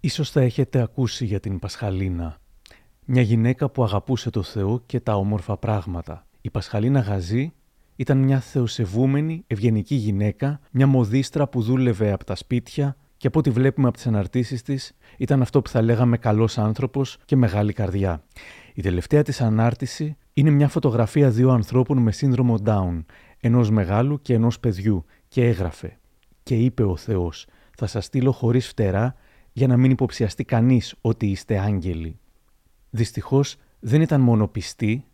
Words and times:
Ίσως 0.00 0.30
θα 0.30 0.40
έχετε 0.40 0.80
ακούσει 0.80 1.24
για 1.24 1.40
την 1.40 1.58
Πασχαλίνα. 1.58 2.38
Μια 3.04 3.22
γυναίκα 3.22 3.68
που 3.68 3.84
αγαπούσε 3.84 4.30
το 4.30 4.42
Θεό 4.42 4.82
και 4.86 5.00
τα 5.00 5.16
όμορφα 5.16 5.56
πράγματα. 5.56 6.26
Η 6.40 6.50
Πασχαλίνα 6.50 7.00
Γαζή 7.00 7.52
ήταν 7.96 8.18
μια 8.18 8.40
θεοσεβούμενη, 8.40 9.44
ευγενική 9.46 9.94
γυναίκα, 9.94 10.60
μια 10.70 10.86
μοδίστρα 10.86 11.48
που 11.48 11.62
δούλευε 11.62 12.12
από 12.12 12.24
τα 12.24 12.34
σπίτια 12.34 12.96
και 13.16 13.26
από 13.26 13.38
ό,τι 13.38 13.50
βλέπουμε 13.50 13.88
από 13.88 13.96
τις 13.96 14.06
αναρτήσεις 14.06 14.62
της, 14.62 14.96
ήταν 15.16 15.42
αυτό 15.42 15.62
που 15.62 15.70
θα 15.70 15.82
λέγαμε 15.82 16.16
καλός 16.16 16.58
άνθρωπος 16.58 17.18
και 17.24 17.36
μεγάλη 17.36 17.72
καρδιά. 17.72 18.22
Η 18.74 18.82
τελευταία 18.82 19.22
της 19.22 19.40
ανάρτηση 19.40 20.16
είναι 20.32 20.50
μια 20.50 20.68
φωτογραφία 20.68 21.30
δύο 21.30 21.50
ανθρώπων 21.50 21.98
με 21.98 22.12
σύνδρομο 22.12 22.58
Down, 22.64 23.04
ενός 23.40 23.70
μεγάλου 23.70 24.20
και 24.22 24.34
ενός 24.34 24.60
παιδιού, 24.60 25.04
και 25.28 25.44
έγραφε. 25.44 25.98
Και 26.42 26.54
είπε 26.54 26.82
ο 26.82 26.96
Θεός: 26.96 27.46
Θα 27.76 27.86
σας 27.86 28.04
στείλω 28.04 28.32
χωρίς 28.32 28.68
φτερά 28.68 29.14
για 29.58 29.66
να 29.66 29.76
μην 29.76 29.90
υποψιαστεί 29.90 30.44
κανείς 30.44 30.94
ότι 31.00 31.26
είστε 31.26 31.58
άγγελοι. 31.58 32.18
Δυστυχώς 32.90 33.56
δεν 33.80 34.00
ήταν 34.00 34.20
μόνο 34.20 34.48
πιστοί, 34.48 35.04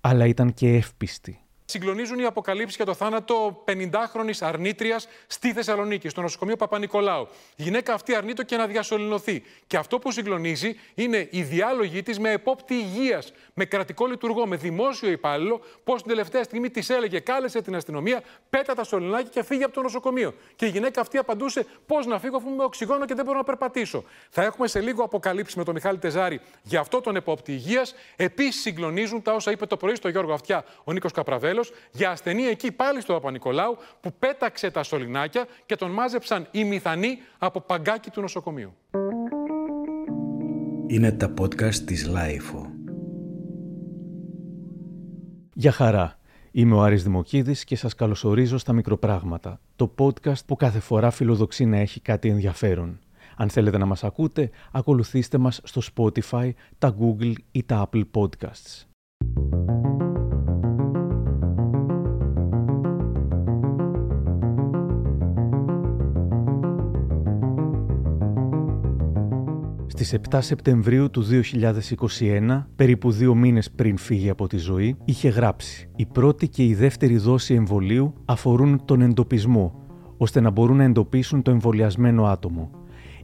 αλλά 0.00 0.26
ήταν 0.26 0.54
και 0.54 0.74
εύπιστοι 0.74 1.40
συγκλονίζουν 1.70 2.18
οι 2.18 2.24
αποκαλύψεις 2.24 2.76
για 2.76 2.84
το 2.84 2.94
θάνατο 2.94 3.64
50χρονη 3.66 4.30
αρνήτριας 4.40 5.08
στη 5.26 5.52
Θεσσαλονίκη, 5.52 6.08
στο 6.08 6.20
νοσοκομείο 6.20 6.56
Παπα-Νικολάου. 6.56 7.28
Η 7.56 7.62
γυναίκα 7.62 7.94
αυτή 7.94 8.14
αρνείται 8.14 8.44
και 8.44 8.56
να 8.56 8.66
διασωληνωθεί. 8.66 9.42
Και 9.66 9.76
αυτό 9.76 9.98
που 9.98 10.12
συγκλονίζει 10.12 10.78
είναι 10.94 11.28
η 11.30 11.42
διάλογη 11.42 12.02
της 12.02 12.18
με 12.18 12.32
επόπτη 12.32 12.74
υγείας, 12.74 13.32
με 13.54 13.64
κρατικό 13.64 14.06
λειτουργό, 14.06 14.46
με 14.46 14.56
δημόσιο 14.56 15.10
υπάλληλο, 15.10 15.60
πώ 15.84 15.94
την 15.94 16.06
τελευταία 16.06 16.42
στιγμή 16.42 16.70
της 16.70 16.90
έλεγε, 16.90 17.18
κάλεσε 17.18 17.62
την 17.62 17.76
αστυνομία, 17.76 18.22
πέτα 18.50 18.74
τα 18.74 18.84
σωληνάκια 18.84 19.30
και 19.32 19.42
φύγει 19.42 19.62
από 19.62 19.74
το 19.74 19.82
νοσοκομείο. 19.82 20.34
Και 20.56 20.66
η 20.66 20.68
γυναίκα 20.68 21.00
αυτή 21.00 21.18
απαντούσε, 21.18 21.66
πώς 21.86 22.06
να 22.06 22.18
φύγω 22.18 22.36
αφού 22.36 22.50
με 22.50 22.64
οξυγόνο 22.64 23.04
και 23.04 23.14
δεν 23.14 23.24
μπορώ 23.24 23.36
να 23.36 23.44
περπατήσω. 23.44 24.04
Θα 24.30 24.42
έχουμε 24.42 24.68
σε 24.68 24.80
λίγο 24.80 25.04
αποκαλύψεις 25.04 25.56
με 25.56 25.64
τον 25.64 25.74
Μιχάλη 25.74 25.98
Τεζάρη 25.98 26.40
για 26.62 26.80
αυτό 26.80 27.00
τον 27.00 27.16
επόπτη 27.16 27.52
υγείας. 27.52 27.94
Επίσης 28.16 28.60
συγκλονίζουν 28.60 29.22
τα 29.22 29.32
όσα 29.32 29.50
είπε 29.50 29.66
το 29.66 29.76
πρωί 29.76 29.94
στο 29.94 30.08
Γιώργο 30.08 30.32
Αυτιά 30.32 30.64
ο 30.84 30.92
Νίκος 30.92 31.12
Καπραβέλο 31.12 31.59
για 31.90 32.10
ασθενή 32.10 32.42
εκεί 32.42 32.72
πάλι 32.72 33.00
στο 33.00 33.12
Παπα-Νικολάου 33.12 33.76
που 34.00 34.12
πέταξε 34.18 34.70
τα 34.70 34.82
σωληνάκια 34.82 35.46
και 35.66 35.76
τον 35.76 35.90
μάζεψαν 35.90 36.46
οι 36.50 36.64
μηθανοί 36.64 37.18
από 37.38 37.60
παγκάκι 37.60 38.10
του 38.10 38.20
νοσοκομείου. 38.20 38.74
Είναι 40.86 41.12
τα 41.12 41.32
podcast 41.40 41.74
της 41.74 42.06
LiFO. 42.06 42.70
Γεια 45.54 45.72
χαρά. 45.72 46.18
Είμαι 46.52 46.74
ο 46.74 46.82
Άρης 46.82 47.02
Δημοκίδης 47.02 47.64
και 47.64 47.76
σας 47.76 47.94
καλωσορίζω 47.94 48.58
στα 48.58 48.72
Μικροπράγματα, 48.72 49.60
το 49.76 49.94
podcast 49.98 50.44
που 50.46 50.56
κάθε 50.56 50.80
φορά 50.80 51.10
φιλοδοξεί 51.10 51.64
να 51.64 51.76
έχει 51.76 52.00
κάτι 52.00 52.28
ενδιαφέρον. 52.28 52.98
Αν 53.36 53.48
θέλετε 53.48 53.78
να 53.78 53.86
μας 53.86 54.04
ακούτε, 54.04 54.50
ακολουθήστε 54.72 55.38
μας 55.38 55.60
στο 55.64 55.80
Spotify, 55.94 56.50
τα 56.78 56.96
Google 57.00 57.32
ή 57.52 57.64
τα 57.64 57.88
Apple 57.88 58.04
Podcasts. 58.14 58.86
Στις 70.00 70.20
7 70.30 70.38
Σεπτεμβρίου 70.40 71.10
του 71.10 71.24
2021, 72.18 72.66
περίπου 72.76 73.10
δύο 73.10 73.34
μήνες 73.34 73.70
πριν 73.70 73.96
φύγει 73.96 74.30
από 74.30 74.46
τη 74.46 74.56
ζωή, 74.56 74.96
είχε 75.04 75.28
γράψει 75.28 75.88
«Η 75.96 76.06
πρώτη 76.06 76.48
και 76.48 76.64
η 76.64 76.74
δεύτερη 76.74 77.16
δόση 77.16 77.54
εμβολίου 77.54 78.14
αφορούν 78.24 78.84
τον 78.84 79.00
εντοπισμό, 79.00 79.74
ώστε 80.16 80.40
να 80.40 80.50
μπορούν 80.50 80.76
να 80.76 80.84
εντοπίσουν 80.84 81.42
το 81.42 81.50
εμβολιασμένο 81.50 82.24
άτομο. 82.24 82.70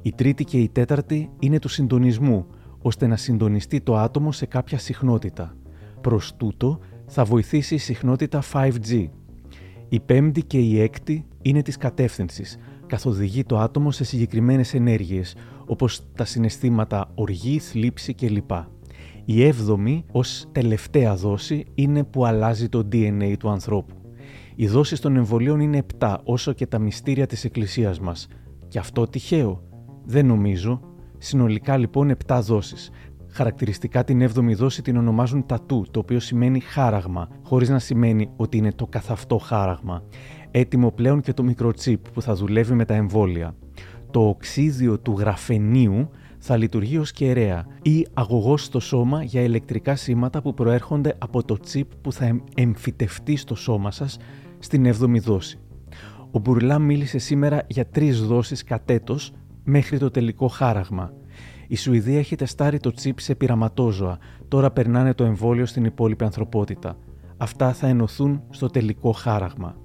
Η 0.02 0.12
τρίτη 0.12 0.44
και 0.44 0.58
η 0.58 0.68
τέταρτη 0.68 1.30
είναι 1.38 1.58
του 1.58 1.68
συντονισμού, 1.68 2.46
ώστε 2.82 3.06
να 3.06 3.16
συντονιστεί 3.16 3.80
το 3.80 3.96
άτομο 3.96 4.32
σε 4.32 4.46
κάποια 4.46 4.78
συχνότητα. 4.78 5.56
Προς 6.00 6.36
τούτο 6.36 6.78
θα 7.06 7.24
βοηθήσει 7.24 7.74
η 7.74 7.78
συχνότητα 7.78 8.42
5G. 8.52 9.08
Η 9.88 10.00
πέμπτη 10.00 10.42
και 10.42 10.58
η 10.58 10.80
έκτη 10.80 11.26
είναι 11.42 11.62
της 11.62 11.76
κατεύθυνσης, 11.76 12.58
καθοδηγεί 12.86 13.44
το 13.44 13.58
άτομο 13.58 13.90
σε 13.90 14.04
συγκεκριμένες 14.04 14.74
ενέργειες, 14.74 15.34
όπως 15.66 16.00
τα 16.14 16.24
συναισθήματα 16.24 17.10
οργή, 17.14 17.58
θλίψη 17.58 18.14
κλπ. 18.14 18.50
Η 19.24 19.44
έβδομη 19.44 20.04
ως 20.12 20.46
τελευταία 20.52 21.14
δόση 21.14 21.64
είναι 21.74 22.04
που 22.04 22.26
αλλάζει 22.26 22.68
το 22.68 22.88
DNA 22.92 23.34
του 23.38 23.50
ανθρώπου. 23.50 23.94
Οι 24.54 24.66
δόσεις 24.66 25.00
των 25.00 25.16
εμβολίων 25.16 25.60
είναι 25.60 25.82
7 25.98 26.16
όσο 26.24 26.52
και 26.52 26.66
τα 26.66 26.78
μυστήρια 26.78 27.26
της 27.26 27.44
Εκκλησίας 27.44 28.00
μας. 28.00 28.28
Και 28.68 28.78
αυτό 28.78 29.06
τυχαίο. 29.06 29.62
Δεν 30.04 30.26
νομίζω. 30.26 30.80
Συνολικά 31.18 31.76
λοιπόν 31.76 32.16
7 32.26 32.40
δόσεις. 32.42 32.90
Χαρακτηριστικά 33.28 34.04
την 34.04 34.22
7η 34.22 34.54
δόση 34.54 34.82
την 34.82 34.96
ονομάζουν 34.96 35.46
τατού, 35.46 35.84
το 35.90 35.98
οποίο 35.98 36.20
σημαίνει 36.20 36.60
χάραγμα, 36.60 37.28
χωρίς 37.42 37.68
να 37.68 37.78
σημαίνει 37.78 38.30
ότι 38.36 38.56
είναι 38.56 38.72
το 38.72 38.86
καθαυτό 38.86 39.38
χάραγμα. 39.38 40.02
Έτοιμο 40.58 40.90
πλέον 40.90 41.20
και 41.20 41.32
το 41.32 41.42
μικροτσίπ 41.42 42.10
που 42.10 42.22
θα 42.22 42.34
δουλεύει 42.34 42.74
με 42.74 42.84
τα 42.84 42.94
εμβόλια 42.94 43.54
το 44.10 44.28
οξύδιο 44.28 44.98
του 44.98 45.14
γραφενίου 45.18 46.10
θα 46.38 46.56
λειτουργεί 46.56 46.98
ως 46.98 47.12
κεραία 47.12 47.66
ή 47.82 48.06
αγωγός 48.14 48.64
στο 48.64 48.80
σώμα 48.80 49.22
για 49.22 49.40
ηλεκτρικά 49.40 49.96
σήματα 49.96 50.42
που 50.42 50.54
προέρχονται 50.54 51.14
από 51.18 51.44
το 51.44 51.58
τσίπ 51.58 51.90
που 52.00 52.12
θα 52.12 52.40
εμφυτευτεί 52.54 53.36
στο 53.36 53.54
σώμα 53.54 53.90
σας 53.90 54.18
στην 54.58 54.94
7η 55.00 55.20
δόση. 55.20 55.58
Ο 56.30 56.38
Μπουρλά 56.38 56.78
μίλησε 56.78 57.18
σήμερα 57.18 57.62
για 57.66 57.86
τρεις 57.86 58.20
δόσεις 58.22 58.64
κατέτος 58.64 59.32
μέχρι 59.64 59.98
το 59.98 60.10
τελικό 60.10 60.48
χάραγμα. 60.48 61.12
Η 61.68 61.76
Σουηδία 61.76 62.18
έχει 62.18 62.36
τεστάρει 62.36 62.78
το 62.78 62.90
τσίπ 62.90 63.20
σε 63.20 63.34
πειραματόζωα, 63.34 64.18
τώρα 64.48 64.70
περνάνε 64.70 65.14
το 65.14 65.24
εμβόλιο 65.24 65.66
στην 65.66 65.84
υπόλοιπη 65.84 66.24
ανθρωπότητα. 66.24 66.98
Αυτά 67.36 67.72
θα 67.72 67.86
ενωθούν 67.86 68.42
στο 68.50 68.66
τελικό 68.66 69.12
χάραγμα 69.12 69.76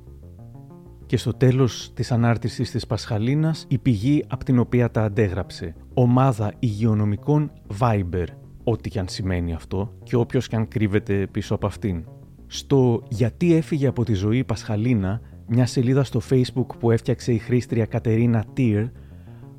και 1.12 1.18
στο 1.18 1.34
τέλος 1.34 1.92
της 1.94 2.12
ανάρτησης 2.12 2.72
της 2.72 2.88
Πασχαλίνας 2.88 3.66
η 3.68 3.78
πηγή 3.78 4.24
από 4.28 4.44
την 4.44 4.60
οποία 4.60 4.92
τα 4.92 5.04
αντέγραψε. 5.04 5.76
Ομάδα 5.94 6.54
υγειονομικών 6.60 7.52
Viber, 7.80 8.26
ό,τι 8.64 8.90
και 8.90 9.00
αν 9.00 9.08
σημαίνει 9.08 9.54
αυτό 9.54 9.94
και 10.04 10.16
όποιος 10.16 10.48
και 10.48 10.56
αν 10.56 10.68
κρύβεται 10.68 11.28
πίσω 11.32 11.56
από 11.56 11.68
αυτήν. 11.68 12.06
Στο 12.48 13.04
«Γιατί 13.10 13.56
έφυγε 13.56 13.88
από 13.88 14.04
τη 14.04 14.14
ζωή 14.14 14.38
η 14.38 14.44
Πασχαλίνα», 14.44 15.22
μια 15.48 15.66
σελίδα 15.66 16.04
στο 16.04 16.22
facebook 16.30 16.78
που 16.80 16.92
έφτιαξε 16.92 17.32
η 17.32 17.38
χρήστρια 17.38 17.86
Κατερίνα 17.86 18.46
Τιρ, 18.54 18.86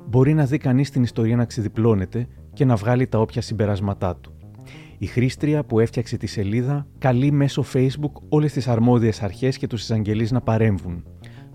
μπορεί 0.09 0.33
να 0.33 0.45
δει 0.45 0.57
κανείς 0.57 0.89
την 0.89 1.03
ιστορία 1.03 1.35
να 1.35 1.45
ξεδιπλώνεται 1.45 2.27
και 2.53 2.65
να 2.65 2.75
βγάλει 2.75 3.07
τα 3.07 3.19
όποια 3.19 3.41
συμπεράσματά 3.41 4.15
του. 4.15 4.33
Η 4.97 5.05
χρήστρια 5.05 5.63
που 5.63 5.79
έφτιαξε 5.79 6.17
τη 6.17 6.27
σελίδα 6.27 6.87
καλεί 6.97 7.31
μέσω 7.31 7.65
Facebook 7.73 8.21
όλες 8.29 8.53
τις 8.53 8.67
αρμόδιες 8.67 9.21
αρχές 9.21 9.57
και 9.57 9.67
τους 9.67 9.81
εισαγγελείς 9.81 10.31
να 10.31 10.41
παρέμβουν. 10.41 11.03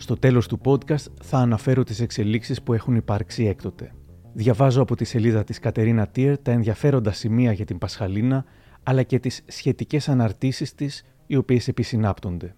Στο 0.00 0.16
τέλος 0.16 0.48
του 0.48 0.60
podcast 0.64 1.06
θα 1.22 1.38
αναφέρω 1.38 1.82
τις 1.82 2.00
εξελίξεις 2.00 2.62
που 2.62 2.72
έχουν 2.72 2.94
υπάρξει 2.94 3.44
έκτοτε. 3.44 3.92
Διαβάζω 4.32 4.82
από 4.82 4.96
τη 4.96 5.04
σελίδα 5.04 5.44
της 5.44 5.58
Κατερίνα 5.58 6.06
Τιερ 6.06 6.38
τα 6.38 6.50
ενδιαφέροντα 6.52 7.12
σημεία 7.12 7.52
για 7.52 7.64
την 7.64 7.78
Πασχαλίνα, 7.78 8.44
αλλά 8.82 9.02
και 9.02 9.18
τις 9.18 9.42
σχετικές 9.46 10.08
αναρτήσεις 10.08 10.74
της, 10.74 11.04
οι 11.26 11.36
οποίες 11.36 11.68
επισυνάπτονται. 11.68 12.54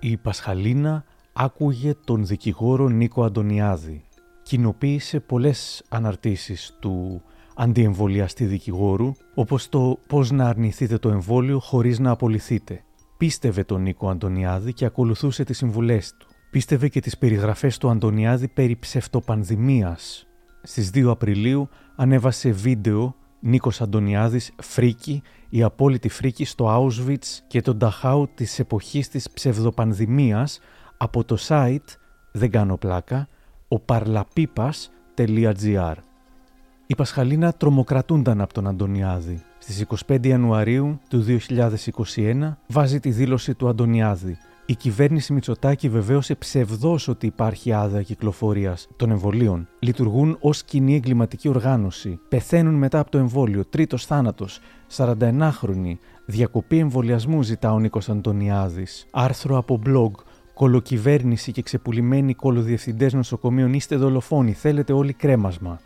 Η 0.00 0.16
Πασχαλίνα 0.16 1.04
άκουγε 1.32 1.94
τον 2.04 2.26
δικηγόρο 2.26 2.88
Νίκο 2.88 3.24
Αντωνιάδη. 3.24 4.04
Κοινοποίησε 4.42 5.20
πολλές 5.20 5.84
αναρτήσεις 5.88 6.76
του 6.80 7.22
αντιεμβολιαστή 7.60 8.44
δικηγόρου, 8.44 9.12
όπως 9.34 9.68
το 9.68 9.98
πώς 10.06 10.30
να 10.30 10.48
αρνηθείτε 10.48 10.98
το 10.98 11.08
εμβόλιο 11.08 11.58
χωρίς 11.58 11.98
να 11.98 12.10
απολυθείτε. 12.10 12.84
Πίστευε 13.16 13.64
τον 13.64 13.82
Νίκο 13.82 14.08
Αντωνιάδη 14.08 14.72
και 14.72 14.84
ακολουθούσε 14.84 15.44
τις 15.44 15.56
συμβουλές 15.56 16.14
του. 16.18 16.26
Πίστευε 16.50 16.88
και 16.88 17.00
τις 17.00 17.18
περιγραφές 17.18 17.78
του 17.78 17.90
Αντωνιάδη 17.90 18.48
περί 18.48 18.76
ψευτοπανδημίας. 18.76 20.26
Στις 20.62 20.90
2 20.94 21.10
Απριλίου 21.10 21.68
ανέβασε 21.96 22.50
βίντεο 22.50 23.14
Νίκος 23.40 23.80
Αντωνιάδης 23.80 24.52
«Φρίκη», 24.62 25.22
η 25.48 25.62
απόλυτη 25.62 26.08
φρίκη 26.08 26.44
στο 26.44 26.76
Auschwitz 26.76 27.38
και 27.46 27.60
τον 27.60 27.78
Ταχάου 27.78 28.28
της 28.34 28.58
εποχής 28.58 29.08
της 29.08 29.30
ψευδοπανδημίας 29.30 30.60
από 30.96 31.24
το 31.24 31.36
site, 31.48 31.96
δεν 32.32 32.50
κάνω 32.50 32.76
πλάκα, 32.76 33.28
οπαρλαπίπας.gr. 33.68 35.94
Η 36.90 36.94
Πασχαλίνα 36.94 37.52
τρομοκρατούνταν 37.52 38.40
από 38.40 38.54
τον 38.54 38.66
Αντωνιάδη. 38.66 39.42
Στις 39.58 39.86
25 40.06 40.26
Ιανουαρίου 40.26 41.00
του 41.08 41.24
2021 42.16 42.56
βάζει 42.66 43.00
τη 43.00 43.10
δήλωση 43.10 43.54
του 43.54 43.68
Αντωνιάδη. 43.68 44.36
Η 44.66 44.74
κυβέρνηση 44.74 45.32
Μητσοτάκη 45.32 45.88
βεβαίωσε 45.88 46.34
ψευδό 46.34 46.98
ότι 47.08 47.26
υπάρχει 47.26 47.72
άδεια 47.72 48.02
κυκλοφορίας 48.02 48.88
των 48.96 49.10
εμβολίων. 49.10 49.68
Λειτουργούν 49.78 50.36
ως 50.40 50.62
κοινή 50.62 50.94
εγκληματική 50.94 51.48
οργάνωση. 51.48 52.20
Πεθαίνουν 52.28 52.74
μετά 52.74 52.98
από 52.98 53.10
το 53.10 53.18
εμβόλιο. 53.18 53.64
Τρίτος 53.64 54.06
θάνατος. 54.06 54.60
41χρονοι. 54.96 55.98
Διακοπή 56.26 56.78
εμβολιασμού 56.78 57.42
ζητά 57.42 57.72
ο 57.72 57.78
Νίκος 57.78 58.08
Αντωνιάδης. 58.08 59.06
Άρθρο 59.10 59.56
από 59.56 59.80
blog. 59.86 60.10
Κολοκυβέρνηση 60.54 61.52
και 61.52 61.62
ξεπουλημένοι 61.62 62.34
κολοδιευθυντές 62.34 63.12
νοσοκομείων 63.12 63.72
είστε 63.72 63.96
δολοφόνοι. 63.96 64.52
Θέλετε 64.52 64.92
όλοι 64.92 65.12
κρέμασμα. 65.12 65.80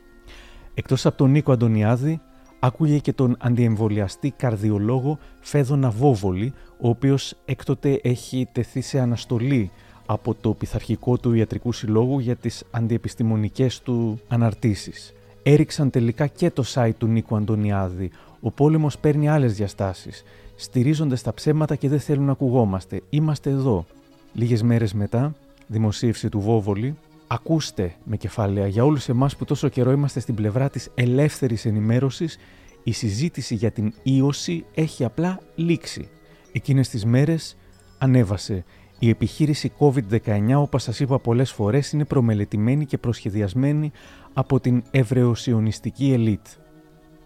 Εκτός 0.74 1.06
από 1.06 1.16
τον 1.16 1.30
Νίκο 1.30 1.52
Αντωνιάδη, 1.52 2.20
άκουγε 2.60 2.98
και 2.98 3.12
τον 3.12 3.36
αντιεμβολιαστή 3.40 4.30
καρδιολόγο 4.30 5.18
Φέδωνα 5.40 5.90
Βόβολη, 5.90 6.52
ο 6.80 6.88
οποίος 6.88 7.36
έκτοτε 7.44 8.00
έχει 8.02 8.48
τεθεί 8.52 8.80
σε 8.80 8.98
αναστολή 8.98 9.70
από 10.06 10.34
το 10.34 10.52
πειθαρχικό 10.54 11.18
του 11.18 11.34
ιατρικού 11.34 11.72
συλλόγου 11.72 12.18
για 12.18 12.36
τις 12.36 12.64
αντιεπιστημονικές 12.70 13.80
του 13.80 14.20
αναρτήσεις. 14.28 15.12
Έριξαν 15.42 15.90
τελικά 15.90 16.26
και 16.26 16.50
το 16.50 16.64
site 16.74 16.94
του 16.98 17.06
Νίκου 17.06 17.36
Αντωνιάδη. 17.36 18.10
Ο 18.40 18.50
πόλεμος 18.50 18.98
παίρνει 18.98 19.28
άλλες 19.28 19.54
διαστάσεις. 19.54 20.22
Στηρίζονται 20.56 21.16
στα 21.16 21.34
ψέματα 21.34 21.76
και 21.76 21.88
δεν 21.88 22.00
θέλουν 22.00 22.24
να 22.24 22.32
ακουγόμαστε. 22.32 23.00
Είμαστε 23.10 23.50
εδώ. 23.50 23.84
Λίγες 24.32 24.62
μέρες 24.62 24.94
μετά, 24.94 25.34
δημοσίευση 25.66 26.28
του 26.28 26.40
Βόβολη, 26.40 26.96
ακούστε 27.26 27.94
με 28.04 28.16
κεφάλαια 28.16 28.66
για 28.66 28.84
όλους 28.84 29.08
εμάς 29.08 29.36
που 29.36 29.44
τόσο 29.44 29.68
καιρό 29.68 29.90
είμαστε 29.90 30.20
στην 30.20 30.34
πλευρά 30.34 30.70
της 30.70 30.90
ελεύθερης 30.94 31.64
ενημέρωσης, 31.64 32.38
η 32.82 32.92
συζήτηση 32.92 33.54
για 33.54 33.70
την 33.70 33.92
ίωση 34.02 34.64
έχει 34.74 35.04
απλά 35.04 35.40
λήξει. 35.54 36.08
Εκείνες 36.52 36.88
τις 36.88 37.04
μέρες 37.04 37.56
ανέβασε 37.98 38.64
η 38.98 39.08
επιχείρηση 39.08 39.72
COVID-19, 39.78 40.54
όπως 40.56 40.82
σας 40.82 41.00
είπα 41.00 41.18
πολλές 41.18 41.52
φορές, 41.52 41.92
είναι 41.92 42.04
προμελετημένη 42.04 42.86
και 42.86 42.98
προσχεδιασμένη 42.98 43.92
από 44.32 44.60
την 44.60 44.82
εβραιοσιωνιστική 44.90 46.12
ελίτ. 46.12 46.46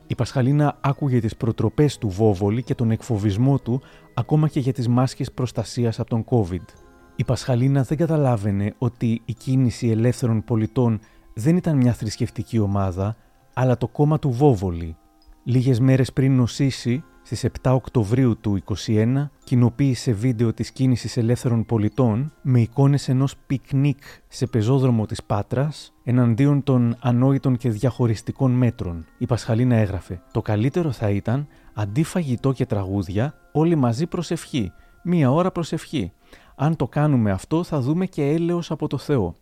Η 0.07 0.15
Πασχαλίνα 0.15 0.79
άκουγε 0.81 1.21
τις 1.21 1.37
προτροπές 1.37 1.99
του 1.99 2.09
Βόβολη 2.09 2.63
και 2.63 2.75
τον 2.75 2.91
εκφοβισμό 2.91 3.59
του 3.59 3.83
ακόμα 4.15 4.49
και 4.49 4.61
για 4.61 4.73
τις 4.73 4.89
μάσκες 4.89 5.33
προστασίας 5.33 6.01
από 6.01 6.09
τον 6.09 6.25
COVID. 6.31 6.88
Η 7.21 7.25
Πασχαλίνα 7.25 7.87
δεν 7.87 7.97
καταλάβαινε 7.97 8.75
ότι 8.79 9.23
η 9.25 9.33
κίνηση 9.33 9.89
ελεύθερων 9.89 10.45
πολιτών 10.45 11.01
δεν 11.35 11.57
ήταν 11.57 11.77
μια 11.77 11.93
θρησκευτική 11.93 12.59
ομάδα, 12.59 13.17
αλλά 13.55 13.77
το 13.77 13.89
κόμμα 13.89 14.19
του 14.19 14.31
Βόβολη. 14.31 14.97
Λίγες 15.45 15.81
μέρες 15.81 16.13
πριν 16.13 16.37
νοσήσει, 16.37 17.05
στις 17.23 17.45
7 17.63 17.73
Οκτωβρίου 17.75 18.39
του 18.41 18.63
2021 18.87 19.31
κοινοποίησε 19.45 20.13
βίντεο 20.13 20.53
της 20.53 20.71
κίνησης 20.71 21.17
ελεύθερων 21.17 21.65
πολιτών 21.65 22.33
με 22.43 22.61
εικόνες 22.61 23.09
ενός 23.09 23.37
πικνίκ 23.47 23.99
σε 24.29 24.47
πεζόδρομο 24.47 25.07
της 25.07 25.23
Πάτρας 25.23 25.95
εναντίον 26.05 26.63
των 26.63 26.97
ανόητων 27.01 27.57
και 27.57 27.71
διαχωριστικών 27.71 28.51
μέτρων. 28.51 29.07
Η 29.19 29.27
Πασχαλίνα 29.27 29.77
έγραφε 29.77 30.23
«Το 30.33 30.43
καλύτερο 30.43 30.93
θα 30.93 31.11
ήταν, 31.11 31.47
αντί 31.75 32.03
φαγητό 32.03 32.53
και 32.53 32.67
τραγούδια, 32.67 33.35
όλοι 33.53 33.75
μαζί 33.75 34.07
προσευχή. 34.07 34.73
Μία 35.03 35.31
ώρα 35.31 35.51
προσευχή. 35.51 36.13
Αν 36.59 36.77
το 36.77 36.87
κάνουμε 36.87 37.31
αυτό 37.31 37.65
θα 37.65 37.81
δούμε 37.81 38.07
και 38.07 38.23
έλεος 38.23 38.71
από 38.71 38.87
το 38.87 38.99
Θεό». 38.99 39.35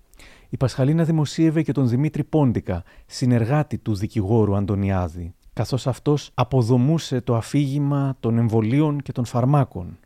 Η 0.49 0.57
Πασχαλίνα 0.57 1.05
δημοσίευε 1.05 1.63
και 1.63 1.73
τον 1.73 1.89
Δημήτρη 1.89 2.25
Πόντικα, 2.25 2.83
συνεργάτη 3.07 3.79
του 3.79 3.95
δικηγόρου 3.95 4.57
Αντωνιάδη 4.57 5.35
καθώς 5.57 5.87
αυτός 5.87 6.31
αποδομούσε 6.35 7.21
το 7.21 7.37
αφήγημα 7.37 8.17
των 8.21 8.39
εμβολίων 8.39 9.03
και 9.03 9.13
των 9.13 9.25
φαρμάκων. 9.25 9.99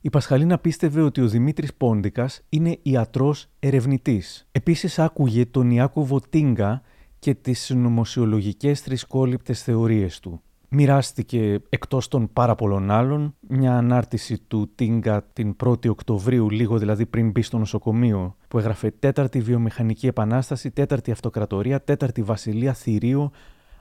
Η 0.00 0.10
Πασχαλίνα 0.10 0.58
πίστευε 0.58 1.00
ότι 1.00 1.20
ο 1.20 1.28
Δημήτρης 1.28 1.74
Πόντικας 1.74 2.42
είναι 2.48 2.78
ιατρός 2.82 3.46
ερευνητής. 3.58 4.46
Επίσης 4.52 4.98
άκουγε 4.98 5.46
τον 5.46 5.70
Ιάκωβο 5.70 6.20
Τίνγκα 6.30 6.82
και 7.18 7.34
τις 7.34 7.70
νομοσιολογικές 7.74 8.80
θρησκόληπτες 8.80 9.62
θεωρίες 9.62 10.20
του. 10.20 10.40
Μοιράστηκε 10.76 11.60
εκτός 11.68 12.08
των 12.08 12.32
πάρα 12.32 12.54
πολλών 12.54 12.90
άλλων 12.90 13.34
μια 13.48 13.76
ανάρτηση 13.76 14.38
του 14.38 14.70
Τίνγκα 14.74 15.24
την 15.32 15.56
1η 15.64 15.88
Οκτωβρίου, 15.88 16.50
λίγο 16.50 16.78
δηλαδή 16.78 17.06
πριν 17.06 17.30
μπει 17.30 17.42
στο 17.42 17.58
νοσοκομείο, 17.58 18.36
που 18.48 18.58
έγραφε 18.58 18.90
«Τέταρτη 18.90 19.40
βιομηχανική 19.40 20.06
επανάσταση, 20.06 20.70
τέταρτη 20.70 21.10
αυτοκρατορία, 21.10 21.82
τέταρτη 21.82 22.22
βασιλεία, 22.22 22.72
θηρίο, 22.72 23.30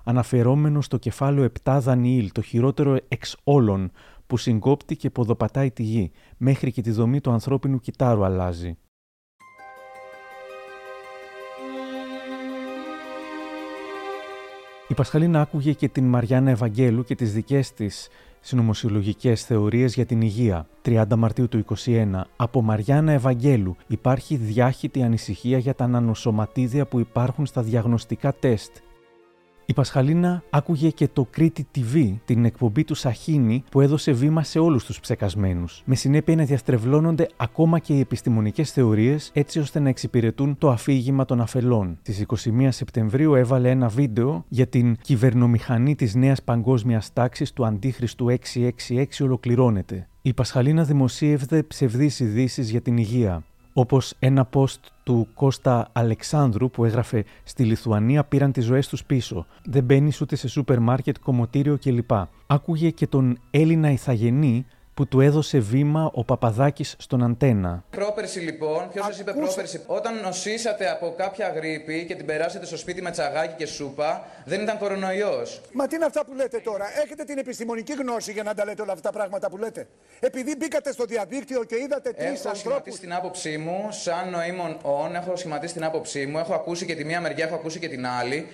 αναφερόμενο 0.04 0.82
στο 0.82 0.98
κεφάλαιο 0.98 1.50
7 1.64 1.78
Δανιήλ, 1.82 2.32
το 2.32 2.42
χειρότερο 2.42 2.98
εξ 3.08 3.36
όλων, 3.44 3.92
που 4.28 4.38
συγκόπτει 4.38 4.96
και 4.96 5.10
ποδοπατάει 5.10 5.72
τη 5.72 5.84
γη, 5.84 6.12
μέχρι 6.38 6.72
και 6.72 6.82
τη 6.82 6.92
δομή 6.92 7.22
του 7.22 7.32
ανθρώπινου 7.32 7.80
κυτάρου 7.80 8.24
αλλάζει. 8.24 8.78
Η 14.94 14.96
Πασχαλίνα 14.96 15.42
άκουγε 15.42 15.74
και 15.74 15.88
την 15.88 16.04
Μαριάννα 16.04 16.50
Ευαγγέλου 16.50 17.04
και 17.04 17.16
τις 17.16 17.34
δικές 17.34 17.74
της 17.74 18.08
συνωμοσιολογικές 18.40 19.44
θεωρίες 19.46 19.94
για 19.94 20.06
την 20.06 20.22
υγεία. 20.22 20.68
30 20.86 21.04
Μαρτίου 21.18 21.48
του 21.48 21.66
2021. 21.86 22.22
Από 22.36 22.62
Μαριάννα 22.62 23.12
Ευαγγέλου 23.12 23.76
υπάρχει 23.88 24.36
διάχυτη 24.36 25.04
ανησυχία 25.04 25.58
για 25.58 25.76
τα 25.76 25.88
νανοσωματίδια 25.88 26.86
που 26.86 27.00
υπάρχουν 27.00 27.46
στα 27.46 27.62
διαγνωστικά 27.62 28.34
τεστ. 28.34 28.72
Η 29.66 29.74
Πασχαλίνα 29.74 30.44
άκουγε 30.50 30.90
και 30.90 31.08
το 31.08 31.28
Κρήτη 31.30 31.68
TV, 31.76 32.14
την 32.26 32.46
εκπομπή 32.46 32.84
του 32.84 32.96
Σαχίνη 32.96 33.64
που 33.72 33.82
έδωσε 33.82 34.12
βήμα 34.12 34.44
σε 34.44 34.60
όλους 34.60 34.86
τους 34.86 35.00
ψεκασμένους. 35.00 35.82
Με 35.86 35.96
συνέπεια 35.96 36.36
να 36.36 36.44
διαστρεβλώνονται 36.44 37.30
ακόμα 37.38 37.80
και 37.80 37.94
οι 37.94 38.00
επιστημονικές 38.00 38.72
θεωρίες 38.72 39.32
έτσι 39.34 39.60
ώστε 39.60 39.80
να 39.80 39.90
εξυπηρετούν 39.90 40.58
το 40.58 40.70
αφήγημα 40.70 41.26
των 41.26 41.42
αφελών. 41.42 41.98
Στις 42.02 42.20
21 42.20 42.68
Σεπτεμβρίου 42.70 43.36
έβαλε 43.36 43.70
ένα 43.70 43.88
βίντεο 43.88 44.46
για 44.48 44.68
την 44.68 44.98
κυβερνομηχανή 45.02 45.96
της 45.96 46.16
νέας 46.16 46.44
παγκόσμιας 46.44 47.14
τάξης 47.14 47.54
του 47.54 47.66
Αντίχριστου 47.66 48.28
666 48.30 49.06
ολοκληρώνεται. 49.22 50.08
Η 50.22 50.34
Πασχαλίνα 50.34 50.84
δημοσίευδε 50.84 51.64
ψευδείς 51.64 52.20
ειδήσεις 52.20 52.70
για 52.70 52.82
την 52.82 52.98
υγεία 52.98 53.44
όπως 53.74 54.14
ένα 54.20 54.50
post 54.54 54.80
του 55.04 55.28
Κώστα 55.34 55.90
Αλεξάνδρου 55.92 56.70
που 56.70 56.86
έγραφε 56.86 57.26
«Στη 57.44 57.64
Λιθουανία 57.64 58.24
πήραν 58.24 58.52
τις 58.52 58.66
ζωές 58.66 58.88
τους 58.88 59.04
πίσω. 59.04 59.46
Δεν 59.64 59.84
μπαίνεις 59.84 60.22
ούτε 60.22 60.36
σε 60.36 60.48
σούπερ 60.48 60.80
μάρκετ, 60.80 61.16
κομμωτήριο 61.20 61.78
κλπ». 61.78 62.12
Άκουγε 62.48 62.90
και 62.90 63.08
τον 63.08 63.38
Έλληνα 63.52 63.92
Ιθαγενή 63.92 64.66
που 64.94 65.08
του 65.08 65.22
έδωσε 65.22 65.60
βήμα 65.60 66.12
ο 66.14 66.24
Παπαδάκης 66.24 66.96
στον 67.00 67.24
αντένα. 67.24 67.84
Πρόπερση 67.90 68.40
λοιπόν, 68.40 68.90
ποιος 68.94 69.06
σας 69.06 69.20
είπε 69.20 69.34
πρόπερση, 69.34 69.82
όταν 69.86 70.22
νοσήσατε 70.22 70.90
από 70.90 71.14
κάποια 71.18 71.50
γρήπη 71.50 72.06
και 72.06 72.16
την 72.16 72.26
περάσετε 72.26 72.66
στο 72.66 72.78
σπίτι 72.78 73.02
με 73.02 73.12
τσαγάκι 73.12 73.54
και 73.58 73.66
σούπα, 73.66 74.26
δεν 74.46 74.62
ήταν 74.62 74.78
κορονοϊός. 74.78 75.62
Μα 75.74 75.88
τι 75.88 75.96
είναι 75.96 76.06
αυτά 76.06 76.26
που 76.26 76.34
λέτε 76.34 76.60
τώρα, 76.60 76.86
έχετε 77.04 77.24
την 77.24 77.38
επιστημονική 77.38 77.94
γνώση 77.94 78.32
για 78.32 78.44
να 78.44 78.54
τα 78.54 78.66
λέτε 78.66 78.82
όλα 78.82 78.92
αυτά 78.92 79.10
τα 79.10 79.18
πράγματα 79.18 79.50
που 79.50 79.58
λέτε; 79.58 79.88
Επειδή 80.20 80.56
μπήκατε 80.56 80.92
στο 80.92 81.06
διαδίκτυο 81.06 81.64
και 81.64 81.76
είδατε 81.76 82.12
τρεις 82.12 82.30
ανθρώπου. 82.30 82.50
Έχω 82.50 82.58
σχηματίσει 82.58 83.00
την 83.00 83.14
άποψή 83.14 83.58
μου, 83.58 83.88
σαν 83.90 84.30
νοήμων 84.30 84.78
όν, 84.82 85.16
έχω 85.16 85.36
σχηματίσει 85.36 85.74
την 85.74 85.84
άποψή 85.84 86.26
μου, 86.26 86.38
έχω 86.38 86.54
ακούσει 86.54 86.86
και 86.86 86.96
τη 86.96 87.06
μία 87.06 87.22
μεριά, 87.22 87.46
έχω 87.46 87.56
ακούσει 87.56 87.80
και 87.80 87.90
την 87.90 88.08
άλλη 88.08 88.48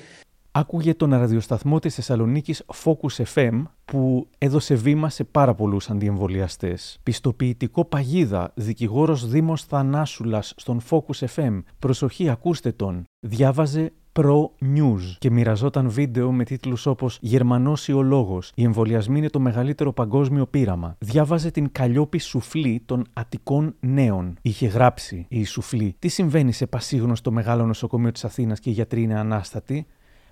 άκουγε 0.52 0.94
τον 0.94 1.12
ραδιοσταθμό 1.12 1.80
της 1.80 1.96
Θεσσαλονίκης 1.96 2.64
Focus 2.84 3.24
FM 3.34 3.64
που 3.86 4.28
έδωσε 4.38 4.76
βήμα 4.76 5.10
σε 5.10 5.24
πάρα 5.24 5.56
πολλούς 5.56 5.90
αντιεμβολιαστές. 5.90 7.00
Πιστοποιητικό 7.04 7.86
παγίδα, 7.86 8.52
δικηγόρος 8.56 9.28
Δήμος 9.28 9.64
Θανάσουλας 9.64 10.54
στον 10.58 10.82
Focus 10.90 11.26
FM. 11.36 11.62
Προσοχή, 11.80 12.30
ακούστε 12.30 12.72
τον. 12.72 13.04
Διάβαζε 13.20 13.92
Pro 14.14 14.50
News 14.76 15.02
και 15.18 15.32
μοιραζόταν 15.32 15.90
βίντεο 15.90 16.32
με 16.32 16.44
τίτλους 16.44 16.86
όπως 16.86 17.18
«Γερμανός 17.22 17.88
ιολόγος, 17.88 18.52
οι 18.56 18.64
εμβολιασμοί 18.64 19.18
είναι 19.18 19.30
το 19.30 19.40
μεγαλύτερο 19.40 19.94
παγκόσμιο 19.94 20.46
πείραμα». 20.46 20.96
Διάβαζε 21.00 21.52
την 21.52 21.72
Καλλιόπη 21.72 22.18
Σουφλή 22.18 22.82
των 22.86 23.06
Αττικών 23.14 23.76
Νέων. 23.80 24.38
Είχε 24.42 24.68
γράψει 24.68 25.26
η 25.30 25.44
Σουφλή 25.44 25.96
«Τι 26.00 26.08
συμβαίνει 26.08 26.52
σε 26.52 26.68
πασίγνωστο 26.68 27.32
μεγάλο 27.32 27.66
νοσοκομείο 27.66 28.12
της 28.12 28.26
Αθήνας 28.26 28.60
και 28.60 28.70
οι 28.70 28.74
γιατροί 28.74 29.02
είναι 29.02 29.20
ανάστατοι» 29.20 29.86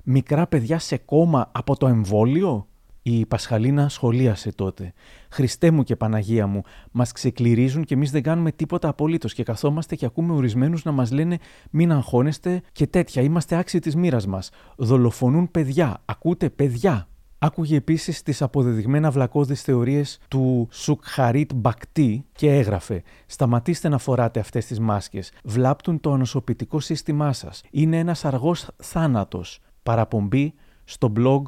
μικρά 0.09 0.47
παιδιά 0.47 0.79
σε 0.79 0.97
κόμμα 0.97 1.49
από 1.51 1.77
το 1.77 1.87
εμβόλιο; 1.87 2.67
Η 3.01 3.25
Πασχαλίνα 3.25 3.89
σχολίασε 3.89 4.51
τότε. 4.51 4.93
Χριστέ 5.29 5.71
μου 5.71 5.83
και 5.83 5.95
Παναγία 5.95 6.47
μου, 6.47 6.61
μας 6.91 7.11
ξεκληρίζουν 7.11 7.83
και 7.83 7.93
εμείς 7.93 8.11
δεν 8.11 8.23
κάνουμε 8.23 8.51
τίποτα 8.51 8.87
απολύτως 8.87 9.33
και 9.33 9.43
καθόμαστε 9.43 9.95
και 9.95 10.05
ακούμε 10.05 10.33
ορισμένους 10.33 10.83
να 10.83 10.91
μας 10.91 11.11
λένε 11.11 11.37
μην 11.71 11.91
αγχώνεστε 11.91 12.61
και 12.71 12.87
τέτοια. 12.87 13.21
Είμαστε 13.21 13.55
άξιοι 13.55 13.79
της 13.79 13.95
μοίρας 13.95 14.27
μας. 14.27 14.49
Δολοφονούν 14.77 15.51
παιδιά. 15.51 16.01
Ακούτε, 16.05 16.49
παιδιά; 16.49 17.07
Άκουγε 17.39 17.75
επίσης 17.75 18.23
τις 18.23 18.41
αποδεδειγμένα 18.41 19.11
βλακώδεις 19.11 19.61
θεωρίες 19.61 20.19
του 20.27 20.67
Σουκχαρίτ 20.71 21.53
Μπακτή 21.53 22.25
και 22.31 22.51
έγραφε: 22.51 23.03
Σταματήστε 23.25 23.89
να 23.89 23.97
φοράτε 23.97 24.39
αυτές 24.39 24.65
τις 24.65 24.79
μάσκες. 24.79 25.31
Βλάπτουν 25.43 25.99
το 25.99 26.13
ανοσοποιητικό 26.13 26.79
σύστημά 26.79 27.33
σας. 27.33 27.63
Είναι 27.71 27.97
ένας 27.97 28.25
αργός 28.25 28.67
θάνατος 28.77 29.59
παραπομπή 29.87 30.53
στο 30.83 31.11
blog 31.17 31.41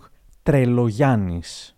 Τρελογιάννης. 0.44 1.76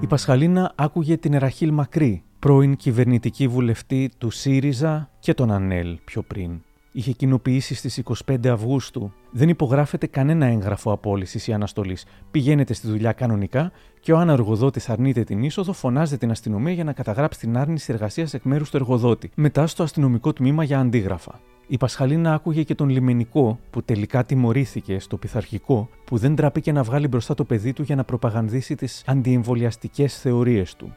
Η 0.00 0.06
Πασχαλίνα 0.06 0.72
άκουγε 0.76 1.16
την 1.16 1.38
Ραχίλ 1.38 1.72
Μακρύ, 1.72 2.22
πρώην 2.38 2.76
κυβερνητική 2.76 3.48
βουλευτή 3.48 4.10
του 4.18 4.30
ΣΥΡΙΖΑ 4.30 5.10
και 5.18 5.34
τον 5.34 5.50
ΑΝΕΛ 5.50 5.98
πιο 6.04 6.22
πριν. 6.22 6.60
είχε 6.92 7.12
κοινοποιήσει 7.12 7.74
στις 7.74 8.02
25 8.26 8.46
Αυγούστου. 8.46 9.12
Δεν 9.36 9.48
υπογράφεται 9.48 10.06
κανένα 10.06 10.46
έγγραφο 10.46 10.92
απόλυσης 10.92 11.46
ή 11.46 11.52
αναστολής. 11.52 12.04
Πηγαίνετε 12.30 12.74
στη 12.74 12.86
δουλειά 12.86 13.12
κανονικά 13.12 13.72
και 14.00 14.12
ο 14.12 14.18
αναργοδότης 14.18 14.88
αρνείται 14.88 15.24
την 15.24 15.42
είσοδο, 15.42 15.72
φωνάζεται 15.72 16.16
την 16.16 16.30
αστυνομία 16.30 16.72
για 16.72 16.84
να 16.84 16.92
καταγράψει 16.92 17.38
την 17.38 17.56
άρνηση 17.56 17.92
εργασίας 17.92 18.34
εκ 18.34 18.42
μέρους 18.42 18.70
του 18.70 18.76
εργοδότη. 18.76 19.30
Μετά 19.34 19.66
στο 19.66 19.82
αστυνομικό 19.82 20.32
τμήμα 20.32 20.64
για 20.64 20.78
αντίγραφα. 20.78 21.40
Η 21.66 21.76
Πασχαλίνα 21.76 22.34
άκουγε 22.34 22.62
και 22.62 22.74
τον 22.74 22.88
λιμενικό 22.88 23.58
που 23.70 23.82
τελικά 23.82 24.24
τιμωρήθηκε 24.24 24.98
στο 24.98 25.16
πειθαρχικό 25.16 25.88
που 26.04 26.16
δεν 26.16 26.36
τραπήκε 26.36 26.72
να 26.72 26.82
βγάλει 26.82 27.08
μπροστά 27.08 27.34
το 27.34 27.44
παιδί 27.44 27.72
του 27.72 27.82
για 27.82 27.96
να 27.96 28.04
προπαγανδίσει 28.04 28.74
τις 28.74 29.02
αντιεμβολιαστικές 29.06 30.18
θεωρίες 30.18 30.76
του. 30.76 30.94